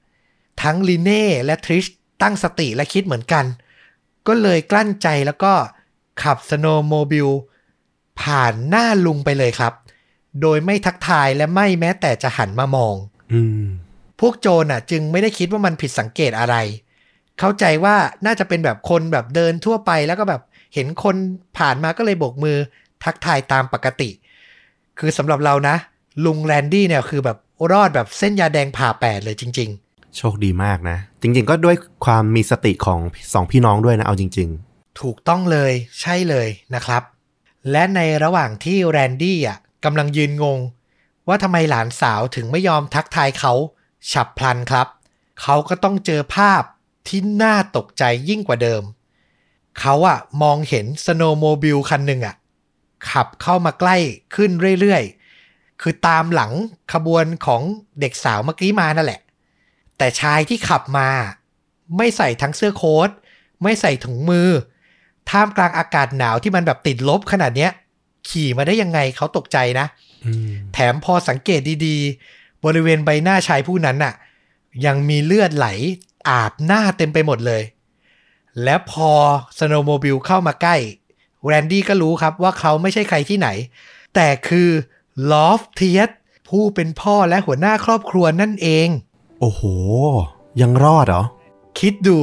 [0.62, 1.84] ทั้งลิเน่และทริช
[2.22, 3.44] ตั้งสติและคิดเหมือนกัน
[4.26, 5.52] ก็เลยกลั้นใจแล้วก็
[6.22, 7.28] ขับ snowmobile
[8.20, 9.72] ผ่านหน้าลุงไปเลยครับ
[10.42, 12.94] โดยไม่ทักทายและไม่แม้แต่จะหันมามอง
[13.32, 13.64] อืม
[14.20, 16.56] พวกโจรน่ะ จึงไม่ได้คิดว่ามันผิดสังเกตอะไร
[17.38, 20.42] เข้าใจว่าน่าจะเป็นแบบคนแบบเดินทั่วไปแล้วก็แบบ
[20.74, 21.16] เห็นคน
[21.58, 22.56] ผ่านมาก็เลยโบกมือ
[23.04, 24.10] ทักทายตามปกติ
[24.98, 25.76] คือสำหรับเรานะ
[26.24, 27.38] ลุงแรนดี้เนี่ยคือแบบ
[27.72, 29.70] รอดแบบเส้นยาแดงผ่าแปดเลยจริง
[30.16, 33.00] โชคดีมากนะ จริง ๆ ก็ด้วยความมีสติของ
[33.32, 37.02] สองพี่น้องด้วยนะเอาจริง ๆ ถูกต้องเลยใช่เลยนะครับ
[37.70, 40.58] และในระหว่างที่แรนดี้อะ กำลังยืนงง
[41.28, 43.52] ว่าทำไมหลานสาวถึงไม่ยอมทักทายเขา
[44.12, 44.88] ฉับพลันครับ
[45.42, 46.62] เขาก็ต้องเจอภาพ
[47.08, 48.82] ที่น่าตกใจยิ่งกว่าเดิม
[49.80, 52.36] เขาอะมองเห็น snowmobile คันหนึ่งอะ
[53.10, 53.96] ขับเข้ามาใกล้
[54.34, 56.52] ขึ้นเรื่อยๆ คือตามหลัง
[56.92, 57.62] ขบวนของ
[58.00, 59.20] เด็กสาวเมื่อกี้มานั่นแหละ
[59.98, 61.08] แต่ชายที่ขับมา
[61.96, 63.10] ไม่ใส่ทั้งเสื้อโค้ท
[63.62, 64.48] ไม่ใส่ถุงมือ
[65.30, 67.72] ท่ามกลางอากาศหนาวที่มันแบบติดลบขนาดเนี้ย
[68.28, 74.14] ขี่มาได้ยังไงเขาตกใจนะๆอืมแถมพอสังเกตดีๆ บริเวณใบหน้าชายผู้นั้นน่ะ
[74.86, 75.68] ยังมีเลือดไหล
[76.28, 77.62] อาบหน้าเต็มไปหมดเลย
[78.62, 79.10] และพอ
[79.58, 80.76] สโนว์โมบิลเข้ามาใกล้
[81.44, 83.48] แรนดี้ก็รู้ครับว่าเขาไม่ใช่ใครที่ไหน
[84.14, 84.70] แต่คือ
[85.30, 86.10] ลอฟเทียส
[86.48, 88.88] ผู้เป็นพ่อและหัวหน้าครอบครัวนั่นเอง
[89.40, 89.62] โอ้โห
[90.60, 91.22] ยังรอดเหรอ
[91.80, 92.18] คิดดู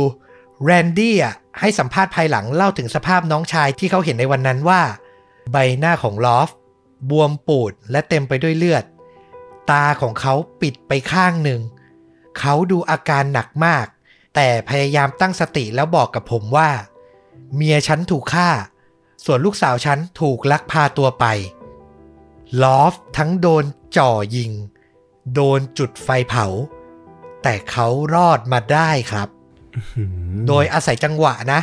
[0.64, 4.82] แรนดี้อะให้สัมภาษณ์ภายหลังเล่าถึงสภาพน้องชายที่เขาเห็นในวันนั้นว่า
[5.52, 6.50] ใบหน้าของลอฟ
[7.10, 8.84] บวมปูดและเต็มไปด้วยเลือด
[9.72, 11.62] ตาของเขาปิดไปข้างหนึ่ง
[12.40, 13.86] เขาดูอาการหนักมาก
[14.36, 16.70] แต่พยายามตั้งสติแล้วบอกกับผมว่า
[17.56, 18.50] เมียฉันถูกฆ่า
[19.26, 21.26] ส่วนลูกสาวฉันถูกลักพาตัวไป
[22.64, 23.64] ลอฟทั้งโดน
[23.98, 24.52] จ่อยิง
[25.34, 26.46] โดนจุดไฟเผา
[27.44, 29.30] แต่เขารอดมาได้ครับ
[29.96, 31.62] อืมโดยอาศัยจังหวะนะ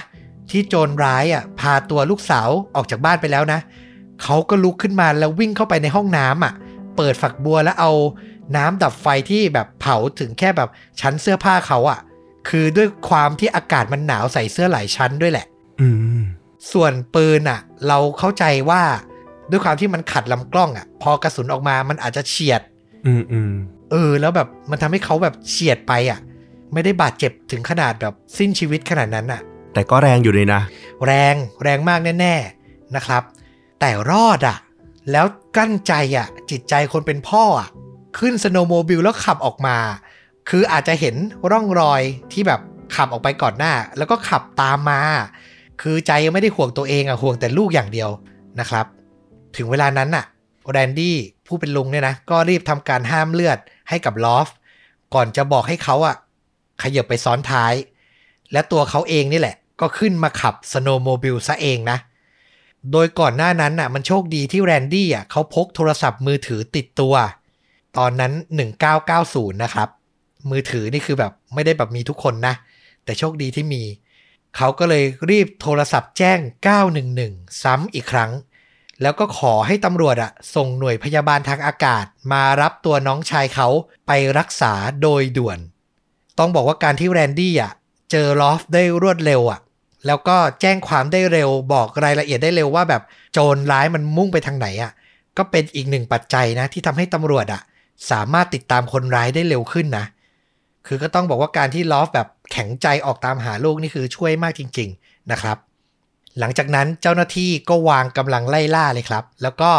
[0.50, 3.60] ที่โจรร้ายอะพาตัวลูกสาวออกจากบ้านไปแล้วนะ
[4.22, 6.54] เขาก็ลุกขึ้นมาแล้ววิ่งเข้าไปในห้องน้ำอะ
[6.96, 7.92] เปิดฝักบัวแล้วเอา
[8.56, 10.68] น้ำดับไฟที่แบบเผาถึงแค่แบบ
[11.00, 12.00] ชั้นเสื้อผ้าเขาอะ
[12.48, 15.46] คือด้วยความที่อากาศมันหนาวใส่เสื้อหลายชั้นด้วยแหละ
[15.80, 16.22] อืม
[16.72, 18.82] ส่วนปืนอะ เราเข้าใจว่า
[19.50, 22.60] ด้วยความที่มันขัดลำกล้องอะ พอกระสุนออกมามันอาจจะเฉียด
[23.06, 23.52] อืมอืม
[23.90, 26.18] เออ แล้วแบบมันทำให้เขาแบบเฉียดไปอะ
[26.72, 29.40] ไม่ได้บาดเจ็บถึงขนาดแบบสิ้นชีวิตขนาดนั้นอะ
[29.72, 30.60] แต่ก็แรงอยู่เลยนะ
[31.06, 33.22] แรงแรงมากแน่ๆนะครับ
[33.80, 34.56] แต่รอดอะ
[35.10, 37.68] แล้วกั้นใจอะ จิตใจคนเป็นพ่ออะ
[38.18, 39.76] ขึ้นสโนว์โมบิลแล้วขับออกมา
[40.48, 41.14] คืออาจจะเห็น
[41.50, 42.02] ร่องรอย
[42.32, 42.60] ที่แบบ
[42.94, 45.00] ขับออกไปก่อนหน้า แล้วก็ขับตามมา
[45.82, 48.10] คือใจยังไม่ได้ห่วงตัวเองอะห่วงแต่ลูกอย่างเดียว
[48.60, 48.86] นะครับ
[49.56, 50.24] ถึงเวลานั้นน่ะ
[50.70, 54.48] แรนดี้ผู้เป็นลุงเนี่ยนะ ก็รีบทำการห้ามเลือดให้กับลอฟ
[55.14, 56.16] ก่อนจะบอกให้เขาอะ
[56.82, 57.74] ขยับไปซ้อนท้าย
[58.52, 61.98] และตัวเขาเองนี่แหละ ก็ขึ้นมาขับสโนว์โมบิลซะเองนะ
[62.92, 67.14] โดยก่อนหน้านั้นน่ะมันโชคดีที่แรนดี้อะเขาพกโทรศัพท์มือถือติดตัว
[67.98, 68.32] ตอนนั้น
[68.96, 69.88] 1990 นะครับ
[70.50, 72.54] มือถือนี่คือแบบไม่ได้แบบมีทุกคนนะ
[73.04, 73.82] แต่โชคดีที่มี
[74.56, 76.38] เขาก็เลยรีบโทรศัพท์แจ้ง
[77.00, 78.30] 911 ซ้ำอีกครั้ง
[79.02, 83.68] แล้วก็ขอให้ตำรวจอะส่งหน่วยพยาบาลทางอากาศ มารับตัวน้องชายเขา
[84.06, 85.58] ไปรักษาโดยด่วน
[86.38, 87.72] ต้องบอกว่าการที่แรนดี้อะ
[88.10, 89.60] เจอลอฟได้รวดเร็วอะ
[90.06, 94.92] แล้วก็แจ้งความได้เร็วบอกรายละเอียดได้เร็วว่าแบบโจรร้ายมันมุ่งไปทางไหนอะ
[95.36, 97.62] ก็เป็นอีกหนึ่งปัจจัยนะที่ทำให้ตำรวจอะ
[98.10, 100.06] สามารถติดตามคนร้ายได้เร็วขึ้นนะ
[100.86, 105.56] คือก็ต้องบอกว่าการที่ลอฟแบบแข็งใจออกตามหาลูกนี่คือช่วยมากจริง ๆนะครับ
[106.38, 109.70] หลังจากนั้นเจ้าหน้าที่ก็วางกำลังไล่ล่าเลยครับ แล้วก็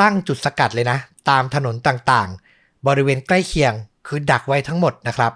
[0.00, 0.98] ตั้งจุดสกัดเลยนะ
[1.30, 3.72] ตามถนนต่างๆ บริเวณใกล้เคียง
[4.06, 5.32] คือดักไว้ทั้งหมดนะครับ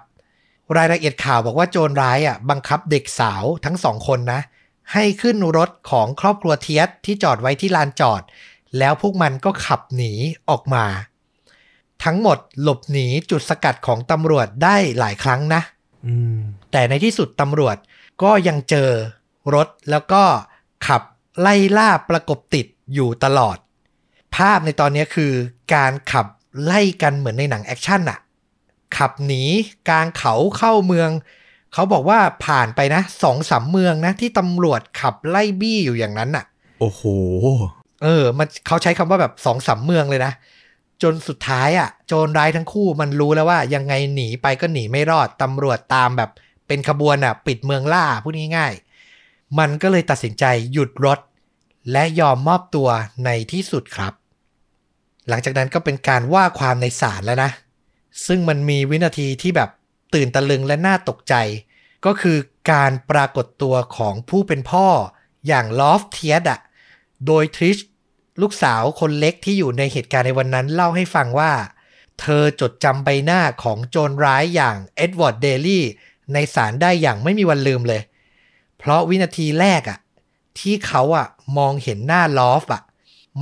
[0.77, 4.41] รายละเอียดข่าวบอกว่าโจรร้ายอะบังคับเด็กสาวทั้งสองคนนะ
[4.93, 8.21] ให้ขึ้นรถของครอบครัวเทียสที่จอดไว้ที่ลานจอด
[8.77, 10.13] แล้วพวกมันก็ขับหนี
[10.49, 10.85] ออกมา
[12.03, 15.61] ทั้งหมดหลบหนีจุดสกัดของตำรวจได้หลายครั้งนะ
[16.05, 16.39] อืม
[16.71, 17.77] แต่ในที่สุดตำรวจ
[18.23, 18.89] ก็ยังเจอ
[19.55, 20.23] รถแล้วก็
[20.87, 21.01] ขับ
[21.39, 23.57] ไล่ล่าประกบติดอยู่ตลอด
[24.35, 25.31] ภาพในตอนนี้คือ
[25.73, 26.27] การขับ
[26.63, 28.19] ไล่กันเหมือนในหนังแอคชั่นอะ
[28.97, 29.43] ขับหนี
[29.89, 31.09] กลางเขาเข้าเมือง
[31.73, 36.45] เขาบอกว่าผ่านไปนะสองสามเมืองนะ ที่ตำรวจขับไล่บี้อยู่อย่างนั้นน่ะ
[36.79, 37.03] โอ้โห
[38.03, 40.33] เออ มันเขาใช้คำว่าแบบสองสามเมืองเลยนะ
[41.03, 46.29] จนสุดท้ายอะ โจรร้ายทั้งคู่มันรู้แล้วว่ายังไงหนีไปก็หนีไม่รอดตำรวจตามแบบ
[46.67, 51.19] เป็นขบวนอะ ปิดเมืองล่าพูดง่ายๆมันก็เลยตัดสินใจหยุดรถ
[51.91, 52.89] และยอมมอบตัว
[53.25, 54.13] ในที่สุดครับ
[55.29, 57.51] หลังจากนั้นก็เป็นการว่าความในศาลแล้วนะ
[58.25, 59.69] ซึ่งมันมีวินาทีที่แบบ
[60.13, 61.35] ตื่นตะลึงและน่าตกใจ
[62.05, 62.37] ก็คือ
[62.71, 64.87] การปรากฏตัวของผู้เป็นพ่อ
[65.47, 66.59] อย่างลอฟเทียดอะ
[67.27, 67.77] โดยทริช
[68.41, 71.53] ลูกสาวคนเล็กที่อยู่ในเหตุการณ์ในวันนั้นเล่าให้ฟังว่า
[72.21, 75.83] เธอจดจำใบหน้าของโจรร้ายอย่างเอ็ดเวิร์ดเดลี่
[76.33, 78.01] ในศาลได้อย่างไม่มีวันลืมเลย
[78.77, 79.99] เพราะวินาทีแรกอะ
[80.59, 82.81] ที่เขาอะมองเห็นหน้าลอฟอะ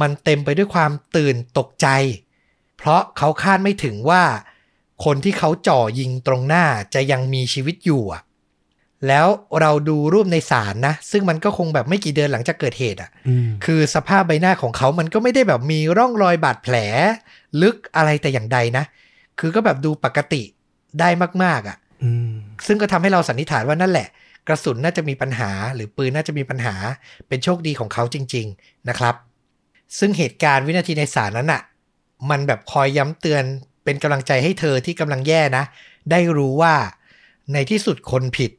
[0.02, 1.88] มันเต็มไปด้วยความตื่นตกใจ
[2.78, 4.24] เพราะเขาคาดไม่ถึงว่า
[5.06, 8.22] คนที่เขาจ่อยิงตรงหน้าจะยังมีชีวิตอยู่อะ
[9.08, 9.28] แล้ว
[9.60, 16.76] เราดูรูปในศาลนะ ซึ่งมันก็คงแบบไม่กี่เดือนหลังจากเกิดเหตุอะอืมคือสภาพใบหน้าของเขามันก็ไม่ได้แบบมีร่องรอยบาดแผล
[17.62, 18.84] ลึกอะไรแต่อย่างใดนะ
[19.40, 20.44] คือก็แบบดูปกติ
[21.00, 21.10] ได้
[21.44, 22.32] มาก ๆอะ่ะอืม
[22.66, 24.08] ซึ่งก็ทำให้เราสันนิษฐานว่านั่นแหละ
[24.48, 26.76] กระสุนน่าจะมีปัญหา หรือปืนน่าจะมีปัญหา
[27.28, 29.16] เป็นโชคดีของเขาจริง ๆนะครับ
[30.00, 31.62] ซึ่งเหตุการณ์วินาทีในศาลนั้นอะ
[32.30, 33.44] มันแบบคอยย้ำเตือน
[33.84, 35.64] เป็นกำลังใจให้เธอที่กำลังแย่นะ
[36.12, 36.76] ได้รู้ว่า
[37.54, 38.52] ในที่สุดคนผิด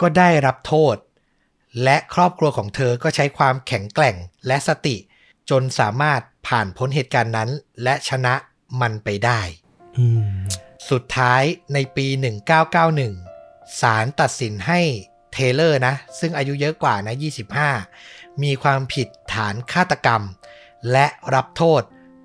[0.00, 0.96] ก็ได้รับโทษ
[1.84, 4.96] และครอบครัวของเธอก็ใช้ความแข็งแกร่งและสติ
[5.50, 7.50] จนสามารถผ่านพ้นเหตุการณ์นั้น
[7.82, 8.34] และชนะ
[8.80, 9.40] มันไปได้
[9.98, 10.38] อืม
[10.90, 11.42] สุดท้าย
[11.74, 12.06] ในปี
[12.92, 14.80] 1991 ศาลตัดสินให้
[15.32, 17.14] เทเลอร์นะ ซึ่งอายุเยอะกว่านะ
[17.76, 20.22] 25 มีความผิดฐานฆาตกรรม
[20.92, 21.82] และรับโทษ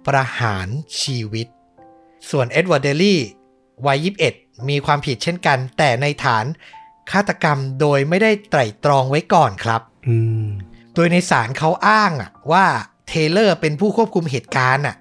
[0.08, 0.67] ประหาร
[1.02, 1.47] ชีวิต
[2.30, 3.20] ส่วนเอ็ดเวิร์ดเดลี่
[3.86, 6.46] วัย 21 มีความผิดเช่นกัน แต่ในฐาน
[7.12, 10.48] ฆาตกรรมโดยไม่ได้ไตร่ตรองไว้ก่อนครับอืม
[10.96, 12.66] โดยในศาลเขาอ้างอะว่า
[13.08, 14.96] เทเลอร์เป็นผู้ควบคุมเหตุการณ์อะ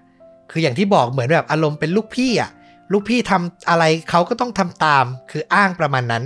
[0.51, 2.51] คืออย่างที่บอกเหมือนแบบอารมณ์เป็นลูกพี่อะ
[2.93, 6.25] ลูกพี่ทำอะไรเขาก็ต้องทำตาม คืออ้างประมาณนั้น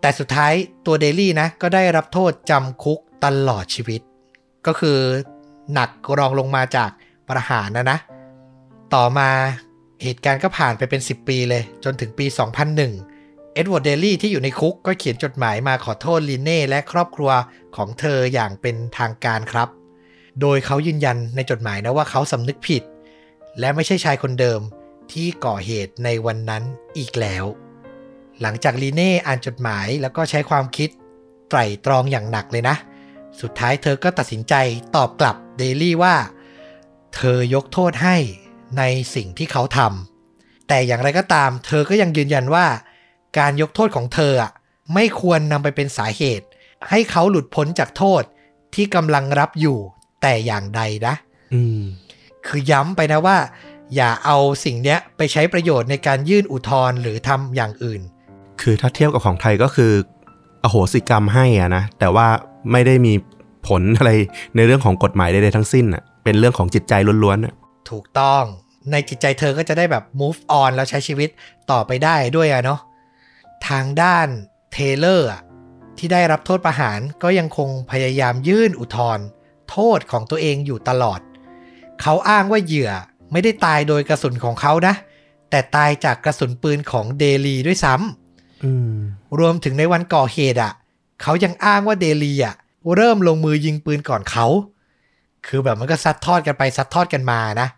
[0.00, 0.52] แต่สุดท้าย
[0.86, 4.00] ตัวเดลี่นะ ก็ได้รับโทษจำคุกตลอดชีวิต
[4.66, 4.98] ก็คือ
[5.72, 6.90] หนักรองลงมาจาก
[7.28, 7.98] ประหารนะนะ
[8.94, 9.30] ต่อมา
[10.02, 17.30] เหตุการณ์ก็ผ่านไปเป็น 10 ปีเลย จนถึงปี 2001 เอ็ดเวิร์ดเดลี่ที่อยู่ในคุกก็เขียนจดหมายมาขอโทษลินเน่และครอบครัว
[17.76, 19.68] ของเธออย่างเป็นทางการครับ
[20.40, 22.82] โดยเขายืนยันในจดหมายนะว่าเขาสำนึกผิด
[23.58, 24.60] และไม่ใช่ชายคนเดิม
[25.12, 26.62] ที่ก่อเหตุในวันนั้น
[26.98, 27.44] อีกแล้ว
[28.40, 30.90] หลังจากลีเน่อ่านจดหมายแล้วก็ใช้ความคิด
[31.48, 32.76] ไตร่ตรองอย่างหนักเลยนะ
[33.40, 34.54] สุดท้ายเธอก็ตัดสินใจ
[34.96, 36.14] ตอบกลับเดลี่ว่า
[37.14, 38.16] เธอยกโทษให้
[38.78, 38.82] ใน
[39.14, 42.66] สิ่งที่เขาทำแต่อย่างไรก็ตาม เธอก็ยังยืนยันว่า
[43.38, 44.52] การยกโทษของเธออะ
[44.94, 46.46] ไม่ควรนำไปเป็นสาเหตุ
[46.90, 48.22] ให้เขาหลุดพ้นจากโทษ
[48.74, 49.78] ที่กำลังรับอยู่
[50.22, 51.14] แต่อย่างใดนะ
[51.54, 51.80] อืม
[52.46, 53.38] คือย้ำไปนะว่า
[53.94, 58.00] อย่าเอาสิ่งเนี้ยไปใช้ประโยชน์ในการยื่นอุทธรณ์หรือทำอย่างอื่น
[58.60, 59.92] คือถ้าเทียบกับของไทยก็คือ
[60.62, 62.26] อโหสิกรรมให้อะนะ แต่ว่า
[62.72, 63.12] ไม่ได้มี
[63.66, 64.10] ผลอะไร
[64.56, 67.54] ในเรื่องของกฎหมายใดๆทั้งสิ้นอะเป็นเรื่องของจิตใจล้วนๆอะ
[67.90, 68.44] ถูกต้อง
[68.90, 71.30] ในจิตใจเธอก็จะได้แบบ move on แล้วใช้ชีวิต
[71.70, 72.80] ต่อไปได้ด้วยอะเนาะ
[73.68, 74.28] ทางด้าน
[74.72, 75.42] เทเลอร์อะ
[75.98, 79.24] ที่ได้รับโทษประหารก็ยังคงพยายามยื่นอุทธรณ์
[79.70, 81.20] โทษของตัวเองอยู่ตลอด
[82.02, 82.90] เขาอ้างว่าเหยื่อ
[83.32, 84.94] ไม่ได้ตายโดยกระสุนของเขานะ
[85.50, 88.94] แต่ตายจากกระสุนปืนของเดลีด้วยซ้ำอืม
[89.38, 90.72] รวมถึงในวันก่อเหตุอะ
[91.22, 92.54] เขายังอ้างว่าเดลีอะ
[92.96, 94.46] เริ่มลงมือยิงปืนก่อนเขา
[95.46, 97.68] คือแบบมันก็ซัดทอดกันไปซัดทอดกันมานะ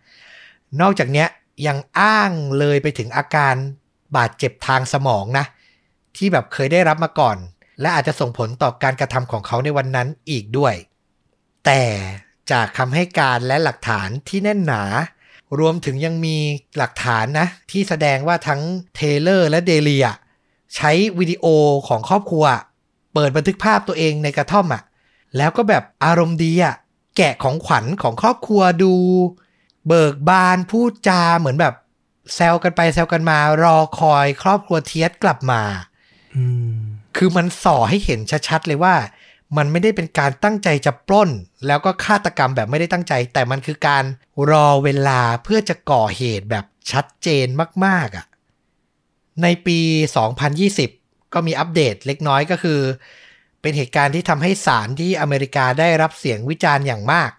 [0.80, 1.28] นอกจากเนี้ย
[1.66, 3.54] ยังอ้างเลยไปถึงอาการ
[4.16, 5.44] บาดเจ็บทางสมองนะ
[6.16, 7.36] ที่แบบเคยได้รับมาก่อน
[7.80, 10.74] และอาจจะส่งผลต่อการกระทำของเขาในวันนั้นอีกด้วย
[11.66, 11.82] แต่
[12.50, 14.82] จากคำให้การและหลักฐานที่แน่นหนา
[15.60, 16.36] รวมถึงยังมี
[16.76, 18.60] หลักฐานนะ ที่แสดงว่าทั้ง
[18.94, 20.06] เทเลอร์และเดลี่
[20.76, 21.44] ใช้วิดีโอ
[21.88, 22.44] ของครอบครัว
[23.14, 24.82] เปิดบันทึกภาพตัวเองในกระท่อมอะ
[25.36, 26.74] แล้วก็แบบอารมณ์ดีอะ
[27.18, 28.94] แกะของขวัญของครอบครัวดู
[29.86, 31.74] เบิกบานพูดจาเหมือนแบบ
[32.34, 35.62] แซวกันไปแซวกันมารอคอยครอบครัวเทียสกลับมา
[36.36, 36.78] อืม
[37.16, 38.94] คือมันส่อให้เห็นชัดๆเลยว่า
[39.56, 41.30] มันไม่ได้เป็นการตั้งใจจะปล้น
[41.66, 44.04] แล้วก็ฆาตกรรมแบบไม่ได้ตั้งใจ แต่มันคือการ
[44.50, 47.46] รอเวลาเพื่อจะก่อเหตุแบบชัดเจน
[47.84, 48.26] มากๆอะ่ะ
[49.42, 49.78] ในปี
[50.56, 52.80] 2020 ก็มีอัปเดตเล็กน้อยก็คือ
[53.60, 57.30] เป็นเหตุการณ์ที่ทำให้ศาลที่อเมริกาได้รับเสียงวิจารณ์อย่างมาก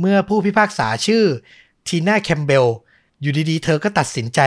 [0.00, 1.24] เมื่อผู้พิพากษาชื่อ
[1.88, 2.66] ทีน่าแคมเบล
[3.20, 4.40] อยู่ดีๆ เธอก็ตัดสินใจ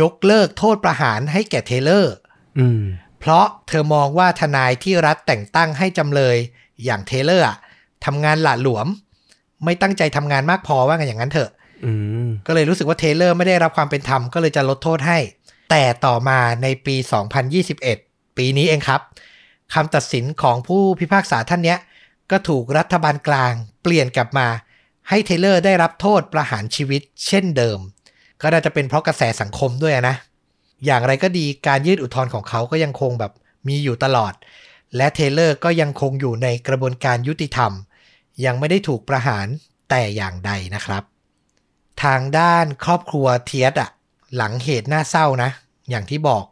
[0.00, 2.14] ยกเลิกโทษประหารให้แก่เทเลอร์
[2.58, 2.82] อืม
[3.20, 6.36] เพราะเธอมองว่าทนายที่รัฐแต่งตั้งให้จำเลย
[6.84, 7.56] อย่างเทเลอร์อะ
[8.04, 8.86] ทำงานหละหลวม
[9.64, 11.50] ไม่ตั้งใจทำงานมากพอว่ากันอย่างนั้นเถอะ
[11.84, 11.92] อื
[12.26, 15.18] มก็เลยรู้สึกว่าเทเลอร์ไม่ได้รับความเป็นธรรมก็เลยจะลดโทษให้
[15.70, 16.96] แต่ต่อมาในปี
[17.66, 19.00] 2021 ปีนี้เองครับ
[19.74, 21.78] คำตัดสินของผู้พิพากษาท่านเนี้ย
[22.30, 23.52] ก็ถูกรัฐบาลกลาง
[23.82, 24.48] เปลี่ยนกลับมา
[25.08, 27.78] ให้เทเลอร์ได้รับโทษประหารชีวิตเช่นเดิม
[28.40, 30.16] ก็น่าจะเป็นเพราะกระแสสังคมด้วยนะ
[30.84, 33.32] อย่างไรก็ดีการยื่นอุทธรณ์ของเขาก็ยังคงแบบ
[33.68, 34.32] มีอยู่ตลอด
[34.96, 37.72] และเทเลอร์ก็ยังคงอยู่ในกระบวนการยุติธรรม
[38.44, 39.46] ยังไม่ได้ถูกประหาร
[39.90, 41.02] แต่อย่างใดนะครับ
[42.02, 43.90] ทางด้านครอบครัวเทียสอะ
[44.36, 45.50] หลังเหตุน่าเศร้านะ
[45.90, 46.44] อย่างที่บอก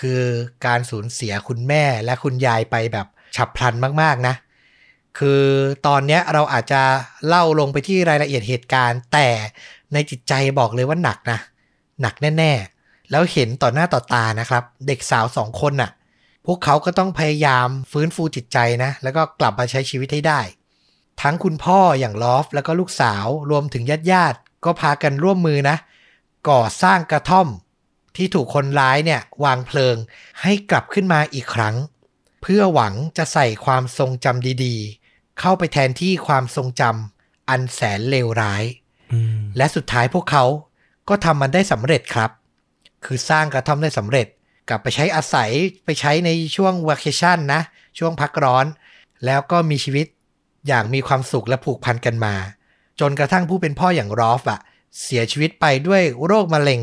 [0.00, 0.22] คือ
[0.66, 3.06] การสูญเสียคุณแม่และคุณยายไปแบบ
[3.36, 4.34] ฉับพลันมากๆนะ
[5.18, 5.42] คือ
[5.86, 6.82] ตอนนี้เราอาจจะ
[7.26, 9.28] เล่าลงไปที่รายละเอียดเหตุการณ์ แต่
[9.92, 11.38] ในจิตใจบอกเลยว่าหนักนะ
[12.02, 15.90] หนักแน่ๆ แล้วเห็นต่อหน้าต่อตานะครับ เด็กสาวสองคนน่ะ
[16.46, 20.40] พวกเขาก็ต้องพยายามฟื้นฟูจิตใจนะ แล้วก็กลับมาใช้ชีวิตให้ได้
[21.22, 25.76] ทั้งคุณพ่ออย่างลอฟ แล้วก็ลูกสาวรวมถึงญาติญาติๆก็พากันร่วมมือนะ
[26.50, 27.48] ก่อสร้างกระท่อม
[28.18, 29.96] ที่ถูกคนร้ายเนี่ยวางเพลิง
[30.42, 31.76] ให้กลับขึ้นมาอีกครั้ง
[32.42, 38.64] เพื่อหวังจะใส่ความทรงจำดีๆ เข้าไปแทนที่ความทรงจำอันแสนเลวร้าย
[39.12, 40.44] อืมและสุดท้ายพวกเขา
[41.08, 42.30] ก็ทำมันได้สำเร็จครับ
[43.04, 44.26] คือสร้างกระท่อมได้สำเร็จ
[44.68, 45.50] กลับไปใช้อาศัย
[45.84, 47.60] ไปใช้ในช่วงว a เคชั่นนะ
[47.98, 48.66] ช่วงพักร้อน
[49.24, 50.06] แล้วก็มีชีวิต
[50.68, 52.34] อย่างมีความสุขและผูกพันกันมา
[53.00, 54.60] จนกระทั่งผู้เป็นพ่ออย่างรอฟอะ
[55.02, 56.80] เสียชีวิตไปด้วยโรคมะเร็ง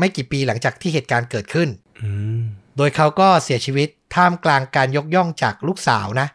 [0.00, 1.68] ไม่กี่ปีหลังจากที่เหตุการณ์เกิดขึ้น
[2.00, 2.08] อื
[2.38, 2.40] ม
[2.76, 6.28] โดยเขาก็เสียชีวิตท่ามกลางการยกย่องจากลูกสาวนะ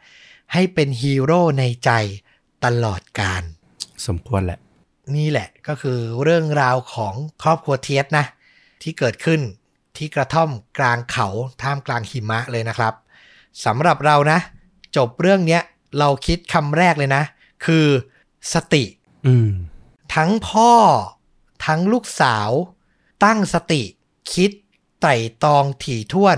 [0.53, 1.91] ให้เป็นฮีโร่ในใจ
[2.65, 3.43] ตลอดกาล
[4.07, 4.59] สมควรแหละ
[5.15, 8.25] นี่แหละก็คือเรื่องราวของครอบครัวเทียสนะ
[8.81, 9.41] ที่เกิดขึ้น
[9.97, 10.49] ที่กระท่อม
[10.79, 11.27] กลางเขา
[11.63, 12.93] ท่ามกลางหิมะเลยนะครับ
[13.65, 14.39] สำหรับเรานะ
[14.97, 15.61] จบเรื่องเนี้ย
[15.99, 17.23] เราคิดคำแรกเลยนะ
[17.65, 17.85] คือ
[18.53, 18.83] สติ
[19.27, 19.51] อืม
[20.15, 20.71] ทั้งพ่อ
[21.65, 22.49] ทั้งลูกสาว
[23.25, 23.83] ตั้งสติ
[24.33, 24.51] คิด
[25.01, 26.37] ไตร่ตรองถี่ถ้วน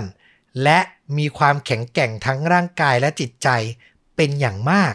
[0.62, 0.78] และ
[1.18, 3.48] มีความแข็งแกร่งทั้งร่างกายและจิตใจ
[4.16, 4.94] เป็นอย่างมาก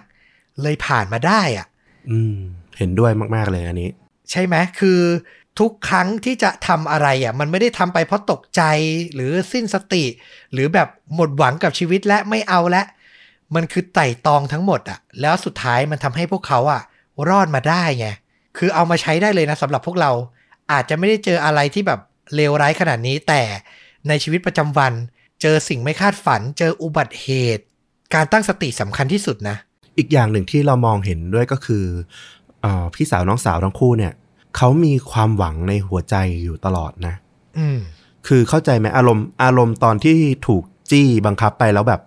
[0.61, 1.67] เลยผ่านมาได้อะ
[2.11, 2.37] อืม
[2.77, 3.89] เห็นด้วยมาก ๆ เลยอันนี้
[4.31, 4.99] ใช่ไหมคือ
[5.59, 8.61] ทุกครั้งที่จะทำอะไรอะ มันไม่ได้ทำไปเพราะตกใจ
[9.15, 10.05] หรือสิ้นสติ
[10.53, 12.83] หรือแบบหมดหวังกับชีวิตและไม่เอาและ
[13.55, 16.81] มันคือไต่ตองทั้งหมดอะ แล้วสุดท้ายมันทำให้พวกเขาอะ
[17.29, 18.07] รอดมาได้ไง
[18.57, 20.11] คือเอามาใช้ได้เลยนะสำหรับพวกเรา
[20.71, 21.99] อาจจะไม่ได้เจออะไรที่แบบ
[22.35, 23.41] เลวร้ายขนาดนี้ แต่
[24.07, 24.93] ในชีวิตประจำวัน
[25.41, 27.63] เจอสิ่งไม่คาดฝัน เจออุบัติเหตุ
[28.13, 29.55] การตั้งสติสำคัญที่สุดนะ
[29.97, 31.85] อีกอย่างหนึ่งที่เรามองเห็นด้วยก็คือ
[32.61, 34.13] เออพี่สาวน้องสาวทั้งคู่เนี่ย
[34.57, 37.15] เขามีความหวังในหัวใจอยู่ตลอดนะ
[37.57, 37.79] อืม
[38.27, 42.01] คือเข้าใจไหมอารมณ์อารมณ์ตอนที่ถูกจี้บังคับไปแล้วแบบ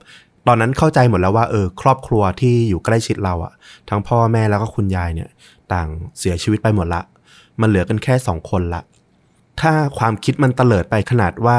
[0.46, 3.52] ตอนนั้นเข้าใจหมดแล้วว่าเออ ครอบครัวที่อยู่ใกล้ชิดเราอะ
[3.88, 5.28] ทั้งพ่อแม่แล้วก็คุณยายเนี่ย
[5.72, 5.88] ต่าง
[6.18, 7.02] เสียชีวิตไปหมดละ
[7.60, 8.82] มันเหลือกันแค่สองคนละ
[9.60, 11.58] ถ้าความคิดมันเตลิดไปขนาดว่า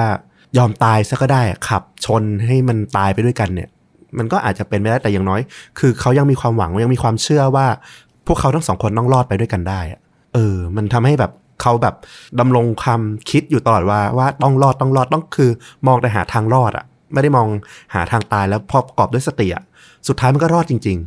[0.57, 3.69] ยอมตายซะก็ได้ขับชนให้มันตายไปด้วยกันเนี่ย
[4.17, 5.41] มันก็อาจจะเป็นไม่ได้แต่อย่างน้อย
[5.79, 7.67] คือเขายังมีความหวังยังมีความเชื่อว่า
[8.27, 9.79] พวกเขาทั้งสองคนต้องรอดไปด้วยกันได้
[10.33, 11.31] เออ มันทำให้แบบ
[11.61, 11.95] เขาแบบ
[12.39, 15.49] ดำรงความคิดอยู่ตลอดว่าว่าต้องรอดต้องรอดต้องคือ
[15.87, 17.47] มองแต่หาทางรอดอะไม่ได้มอง
[17.93, 19.63] หาทางตายแล้วพอประกอบด้วยสติอะ
[20.07, 20.97] สุดท้ายมันก็รอดจริง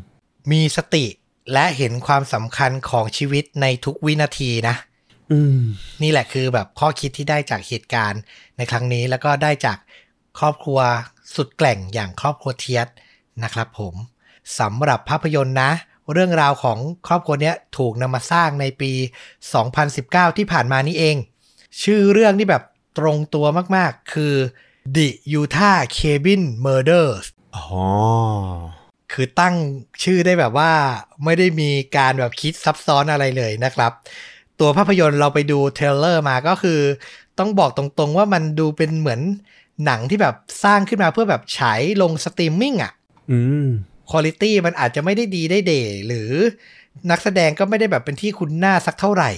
[0.53, 1.05] มีสติ
[1.53, 5.61] และเห็นความสำคัญของชีวิตในทุกวินาทีนะๆอืม
[6.03, 8.21] นี่แหละคือแบบข้อคิดที่ได้จากเหตุการณ์
[8.57, 9.79] ในครั้งนี้แล้วก็ได้จาก
[10.39, 10.81] ครอบครัว
[11.35, 12.87] สุดแกล่งอย่างครอบครัวเทียส
[13.45, 13.95] นะครับผม
[14.59, 15.73] สำหรับภาพยนตร์นะ
[16.13, 18.93] เรื่องราวของครอบครัวเนี้ยถูกนำมาสร้างในปี
[19.65, 21.17] 2019 ที่ผ่านมานี้เอง
[21.83, 22.63] ชื่อเรื่องที่แบบ
[22.99, 24.35] ตรงตัวมากๆ คือ
[24.97, 25.09] The
[25.39, 27.65] Utah Cabin Murders อ๋อ
[29.13, 29.55] คือตั้ง
[30.05, 30.71] ชื่อได้แบบว่า
[31.25, 33.93] ไม่ได้มีการแบบคิดซับซ้อนอะไรเลยนะครับ
[34.61, 36.81] ตัวภาพยนตร์เราไปดู trailer มาก็คือ
[37.39, 39.21] ต้องบอกตรงๆว่ามันดูเป็นเหมือน
[39.85, 42.93] หนังที่แบบสร้างขึ้นมาเพื่อแบบฉายลงสตรีมมิ่งอะ
[43.31, 43.69] อืม
[44.11, 46.31] คุณภาพมันอาจจะไม่ได้ดีได้เด่หรือ
[47.11, 49.31] นักแสดงก็ไม่ได้แบบเป็นที่คุ้นหน้าสักเท่าไหร่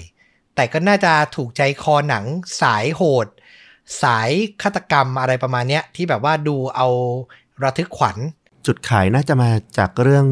[0.54, 2.24] แต่ก็น่าจะถูกใจคอหนัง
[2.62, 3.26] สายโหด
[4.02, 4.30] สาย
[4.62, 6.88] ฆาตกรรมอะไรประมาณเนี้ยที่แบบว่าดูเอา
[7.62, 8.16] ระทึกขวัญ
[8.66, 10.25] จุดขายน่าจะมาจากเรื่อง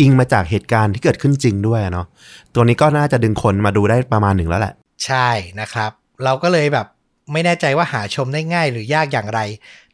[0.00, 2.06] อิงมาจากเหตุการณ์ที่เกิดขึ้นจริงด้วยเนาะ
[2.54, 4.74] ตัวนี้ก็น่าจะดึงคนมาดูได้ประมาณหนึ่งแล้วแหละ
[5.06, 5.28] ใช่
[5.60, 5.90] นะครับ
[6.24, 6.86] เราก็เลยแบบ
[7.32, 9.40] ไม่แน่ใจว่าหาชมได้ง่ายหรือยากอย่างไร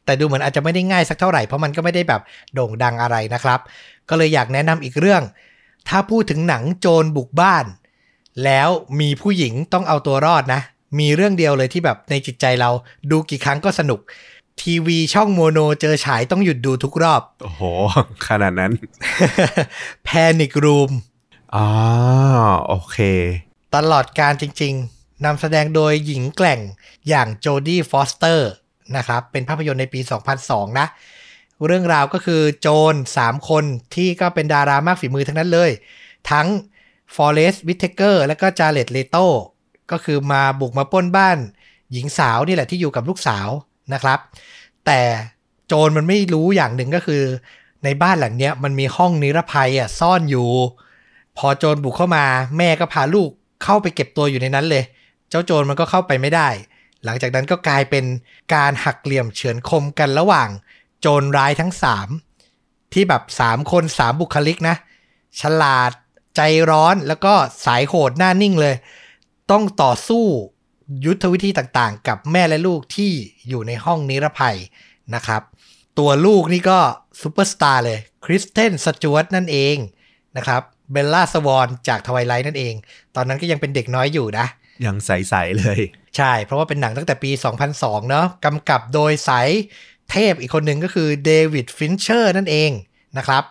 [0.05, 2.23] แต่ดูเหมือนอาจจะไม่ได้ง่ายสักเท่าไหร่เพราะมันก็ไม่ได้แบบ
[2.55, 3.61] โด่งดังอะไรนะครับ
[4.09, 5.23] ก็เลยอยากแนะนำอีกเรื่อง
[5.89, 7.65] ถ้าพูดถึงหนังโจรบุกบ้าน
[8.45, 8.69] แล้ว
[9.01, 10.61] มีผู้หญิงต้องเอาตัวรอดนะ
[10.99, 12.71] มีเรื่องเดียวเลยที่แบบในจิตใจเรา
[13.11, 14.01] ดูกี่ครั้งก็สนุก
[14.63, 17.63] ทีวีช่องโมโนเจอฉายต้องหยุดดูทุกรอบ โอ้โห
[18.29, 18.73] ขนาดนั้น
[20.07, 20.91] Panic Room
[21.55, 21.67] อ๋อ
[22.67, 22.99] โอเค
[23.75, 26.61] ตลอดกาลจริง ๆนำแสดงโดยหญิงแกร่ง
[27.09, 28.51] อย่างโจดี้ฟอสเตอร์
[28.97, 30.01] นะครับ เป็นภาพยนตร์ในปี
[30.41, 30.87] 2002 นะ
[31.67, 35.71] เรื่องราวก็คือโจร3 คนที่ก็เป็นดารามากฝีมือทั้งนั้นเลย
[36.31, 36.47] ทั้ง
[37.15, 39.17] ฟอเรสต์วิทเทเกอร์และก็จาเร็ดเลโต
[39.91, 41.39] ก็คือมาบุกมาปล้นบ้าน
[41.93, 43.49] หญิงสาวนี่แหละที่อยู่กับลูกสาว
[43.95, 44.19] นะครับ
[44.87, 45.01] แต่
[45.67, 47.23] โจรมันไม่รู้อย่างหนึ่งก็คือ
[47.85, 50.49] ในบ้านหลังเนี้ยมันมีห้องนิรภัยอะซ่อนอยู่
[51.39, 52.25] พอโจรบุกเข้ามา
[52.59, 53.31] แม่ก็พาลูก
[53.65, 54.85] เข้าไปเก็บตัวอยู่ในนั้นเลย
[55.31, 56.49] เจ้าโจรมันก็เข้าไปไม่ได้
[57.05, 58.05] หลังจากนั้นก็กลายเป็น
[58.55, 60.49] การหักเหลี่ยมเฉือนคมกันระหว่าง
[61.01, 61.73] โจรร้ายทั้ง
[62.33, 64.77] 3ที่แบบ3คน3บุคลิกนะ
[65.41, 65.91] ฉลาด
[66.37, 68.75] ใจร้อนแล้วก็สายโหดหน้านิ่งเลย
[69.51, 70.25] ต้องต่อสู้
[71.05, 73.13] ยุทธวิธีต่างๆ กับแม่และลูกที่
[73.49, 74.57] อยู่ในห้องนิรภัย
[75.15, 75.43] นะครับ
[75.99, 76.79] ตัวลูกนี่ก็
[77.21, 79.77] ซูเปอร์สตาร์เลยคริสเตนสจ๊วตนั่นเอง
[80.37, 82.75] นะครับเบลล่าสวอนจากทไวไลท์นั่นเอง
[83.17, 84.47] ตอนนั้นก็ยังเป็นเด็กน้อยอยู่นะ
[84.85, 85.81] ยังใส ๆ เลย
[86.17, 87.31] ใช่ เพราะว่าเป็นหนังตั้งแต่ปี
[87.71, 89.49] 2002 เนาะกำกับโดยสาย
[90.11, 92.71] เทพอีกคนหนึ่งก็คือเดวิดฟินเชอร์นั่นเอง
[93.19, 93.45] นะครับ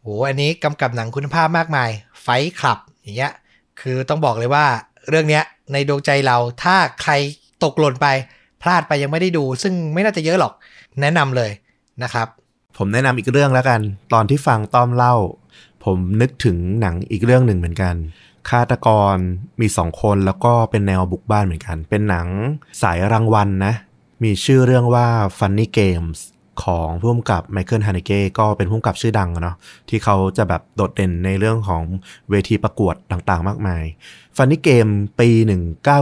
[0.00, 1.90] โหอันนี้กำกับหนังคุณภาพมากมาย
[2.22, 2.28] ไฟ
[2.60, 3.32] คลับอย่างเงี้ย
[3.80, 4.66] คือต้องบอกเลยว่า
[5.08, 7.12] เรื่องเนี้ย ในดวงใจเรา ถ้าใคร
[7.64, 8.06] ตกหล่นไป
[8.62, 10.52] พลาดไปยังไม่ได้ดู ซึ่งไม่น่าจะเยอะหรอก
[11.00, 11.50] แนะนำเลย
[12.02, 12.26] นะครับ
[12.76, 13.80] ผมแนะนำอีกเรื่องแล้วกัน
[14.12, 15.14] ตอนที่ฟังต้อมเล่า
[15.84, 17.94] ผมนึกถึงหนังอีกเรื่องหนึ่งเหมือนกัน
[18.48, 19.16] ฆาตกร
[19.60, 22.26] มีสองคนแล้วก็เป็นแนวบุกบ้านเหมือนกัน เป็นหนัง
[22.82, 23.74] สายรางวัลนะ
[24.22, 25.06] มีชื่อเรื่องว่า
[25.38, 26.18] Funny Games
[26.64, 29.56] ของผู้กำกับไมเคิลฮานิเก้ก็เป็นผู้กำกับชื่อดังเนาะ
[29.88, 31.82] ที่เขาจะแบบโดดเด่นในเรื่องของ
[32.30, 33.84] เวทีประกวดต่างๆ มากมาย
[34.36, 35.28] Funny Game ปี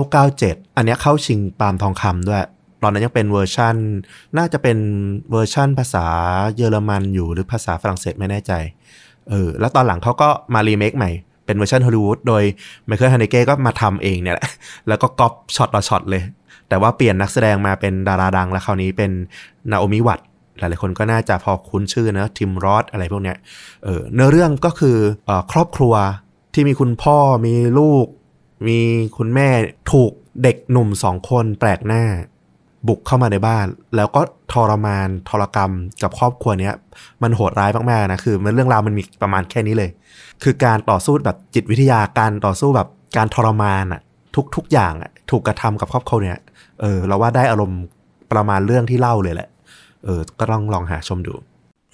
[0.02, 2.44] 1997 อันนี้เข้าชิงปาล์มทองคำด้วย
[2.82, 3.76] ตอนนั้นยังเป็นเวอร์ชัน
[4.38, 4.78] น่าจะเป็น
[5.30, 6.06] เวอร์ชันภาษา
[6.56, 8.52] เยอรมันอยู่หรือภาษาฝรั่งเศสไม่แน่ใจ
[9.30, 11.10] เออ แล้วตอนหลังเขาก็มารีเมคใหม่
[11.46, 12.42] เป็นเวอร์ชันฮอลลีวูดโดย
[12.86, 14.48] ไมเคิลฮานิเก้ก็มาทำเองเนี่ยแหละ
[14.88, 16.22] แล้วก็ก๊อปช็อตต่อช็อตเลย
[16.68, 19.10] แต่ว่าเปลี่ยนนักแสดงมาเป็นดาราดัง แล้วคราวนี้เป็น
[19.70, 20.20] นาโอมิวัตส์
[20.58, 23.36] หลายๆคนก็น่าจะพอคุ้นชื่อนะทิมรอธอะไรพวกเนี้ย
[23.84, 24.96] เออเนื้อเรื่องก็คือ
[25.28, 25.94] ออครอบครัว
[26.54, 27.16] ที่มีคุณพ่อ
[27.46, 28.06] มีลูก
[28.66, 28.78] มี
[29.16, 29.48] คุณแม่
[29.92, 32.04] ถูกเด็กหนุ่มสองคนแปลกหน้า
[32.88, 36.74] บุกเข้ามาในบ้าน แล้วก็ทรมานทรกรรมกับครอบครัวเนี้ย
[37.22, 39.90] มันโหดร้ายมากๆนะคือ มันเรื่องราวมันมีประมาณแค่นี้เลย
[40.42, 44.00] คือการต่อสู้แบบจิตวิทยาการต่อสู้แบบการทรมานอะ
[44.36, 46.38] ทุกทุกอย่างอะถูกกระทำกับครอบครัวเนี้ย
[46.80, 47.82] เออเราว่าได้อารมณ์
[48.32, 49.48] ประมาณเรื่องที่เล่าเลยแหละ
[50.04, 51.34] เออ ก็ต้องลองหาชมดู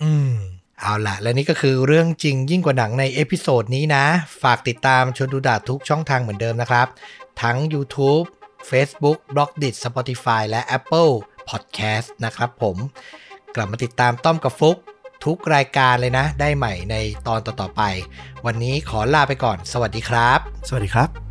[0.02, 0.32] อืม
[0.80, 4.04] เอาละและนี่ก็คือเรื่องจริงยิ่งกว่าหนังใน episode นี้นะ
[4.42, 6.86] ฝากติดตามชนดูดาทุกช่องทางเหมือนเดิมนะครับ
[7.42, 8.24] ทั้ง YouTube
[8.70, 11.12] Facebook b l o g d i t Spotify และ Apple
[11.50, 12.76] Podcast นะครับผม
[13.54, 14.76] กลับมาติดตามต้อมกับฟุก
[15.24, 16.96] ทุกรายการเลยนะ ได้ใหม่ใน
[17.26, 17.82] ตอนต่อๆไป
[18.46, 20.38] วันนี้ขอลาไปก่อน สวัสดีครับ
[20.68, 21.25] สวัสดีครับ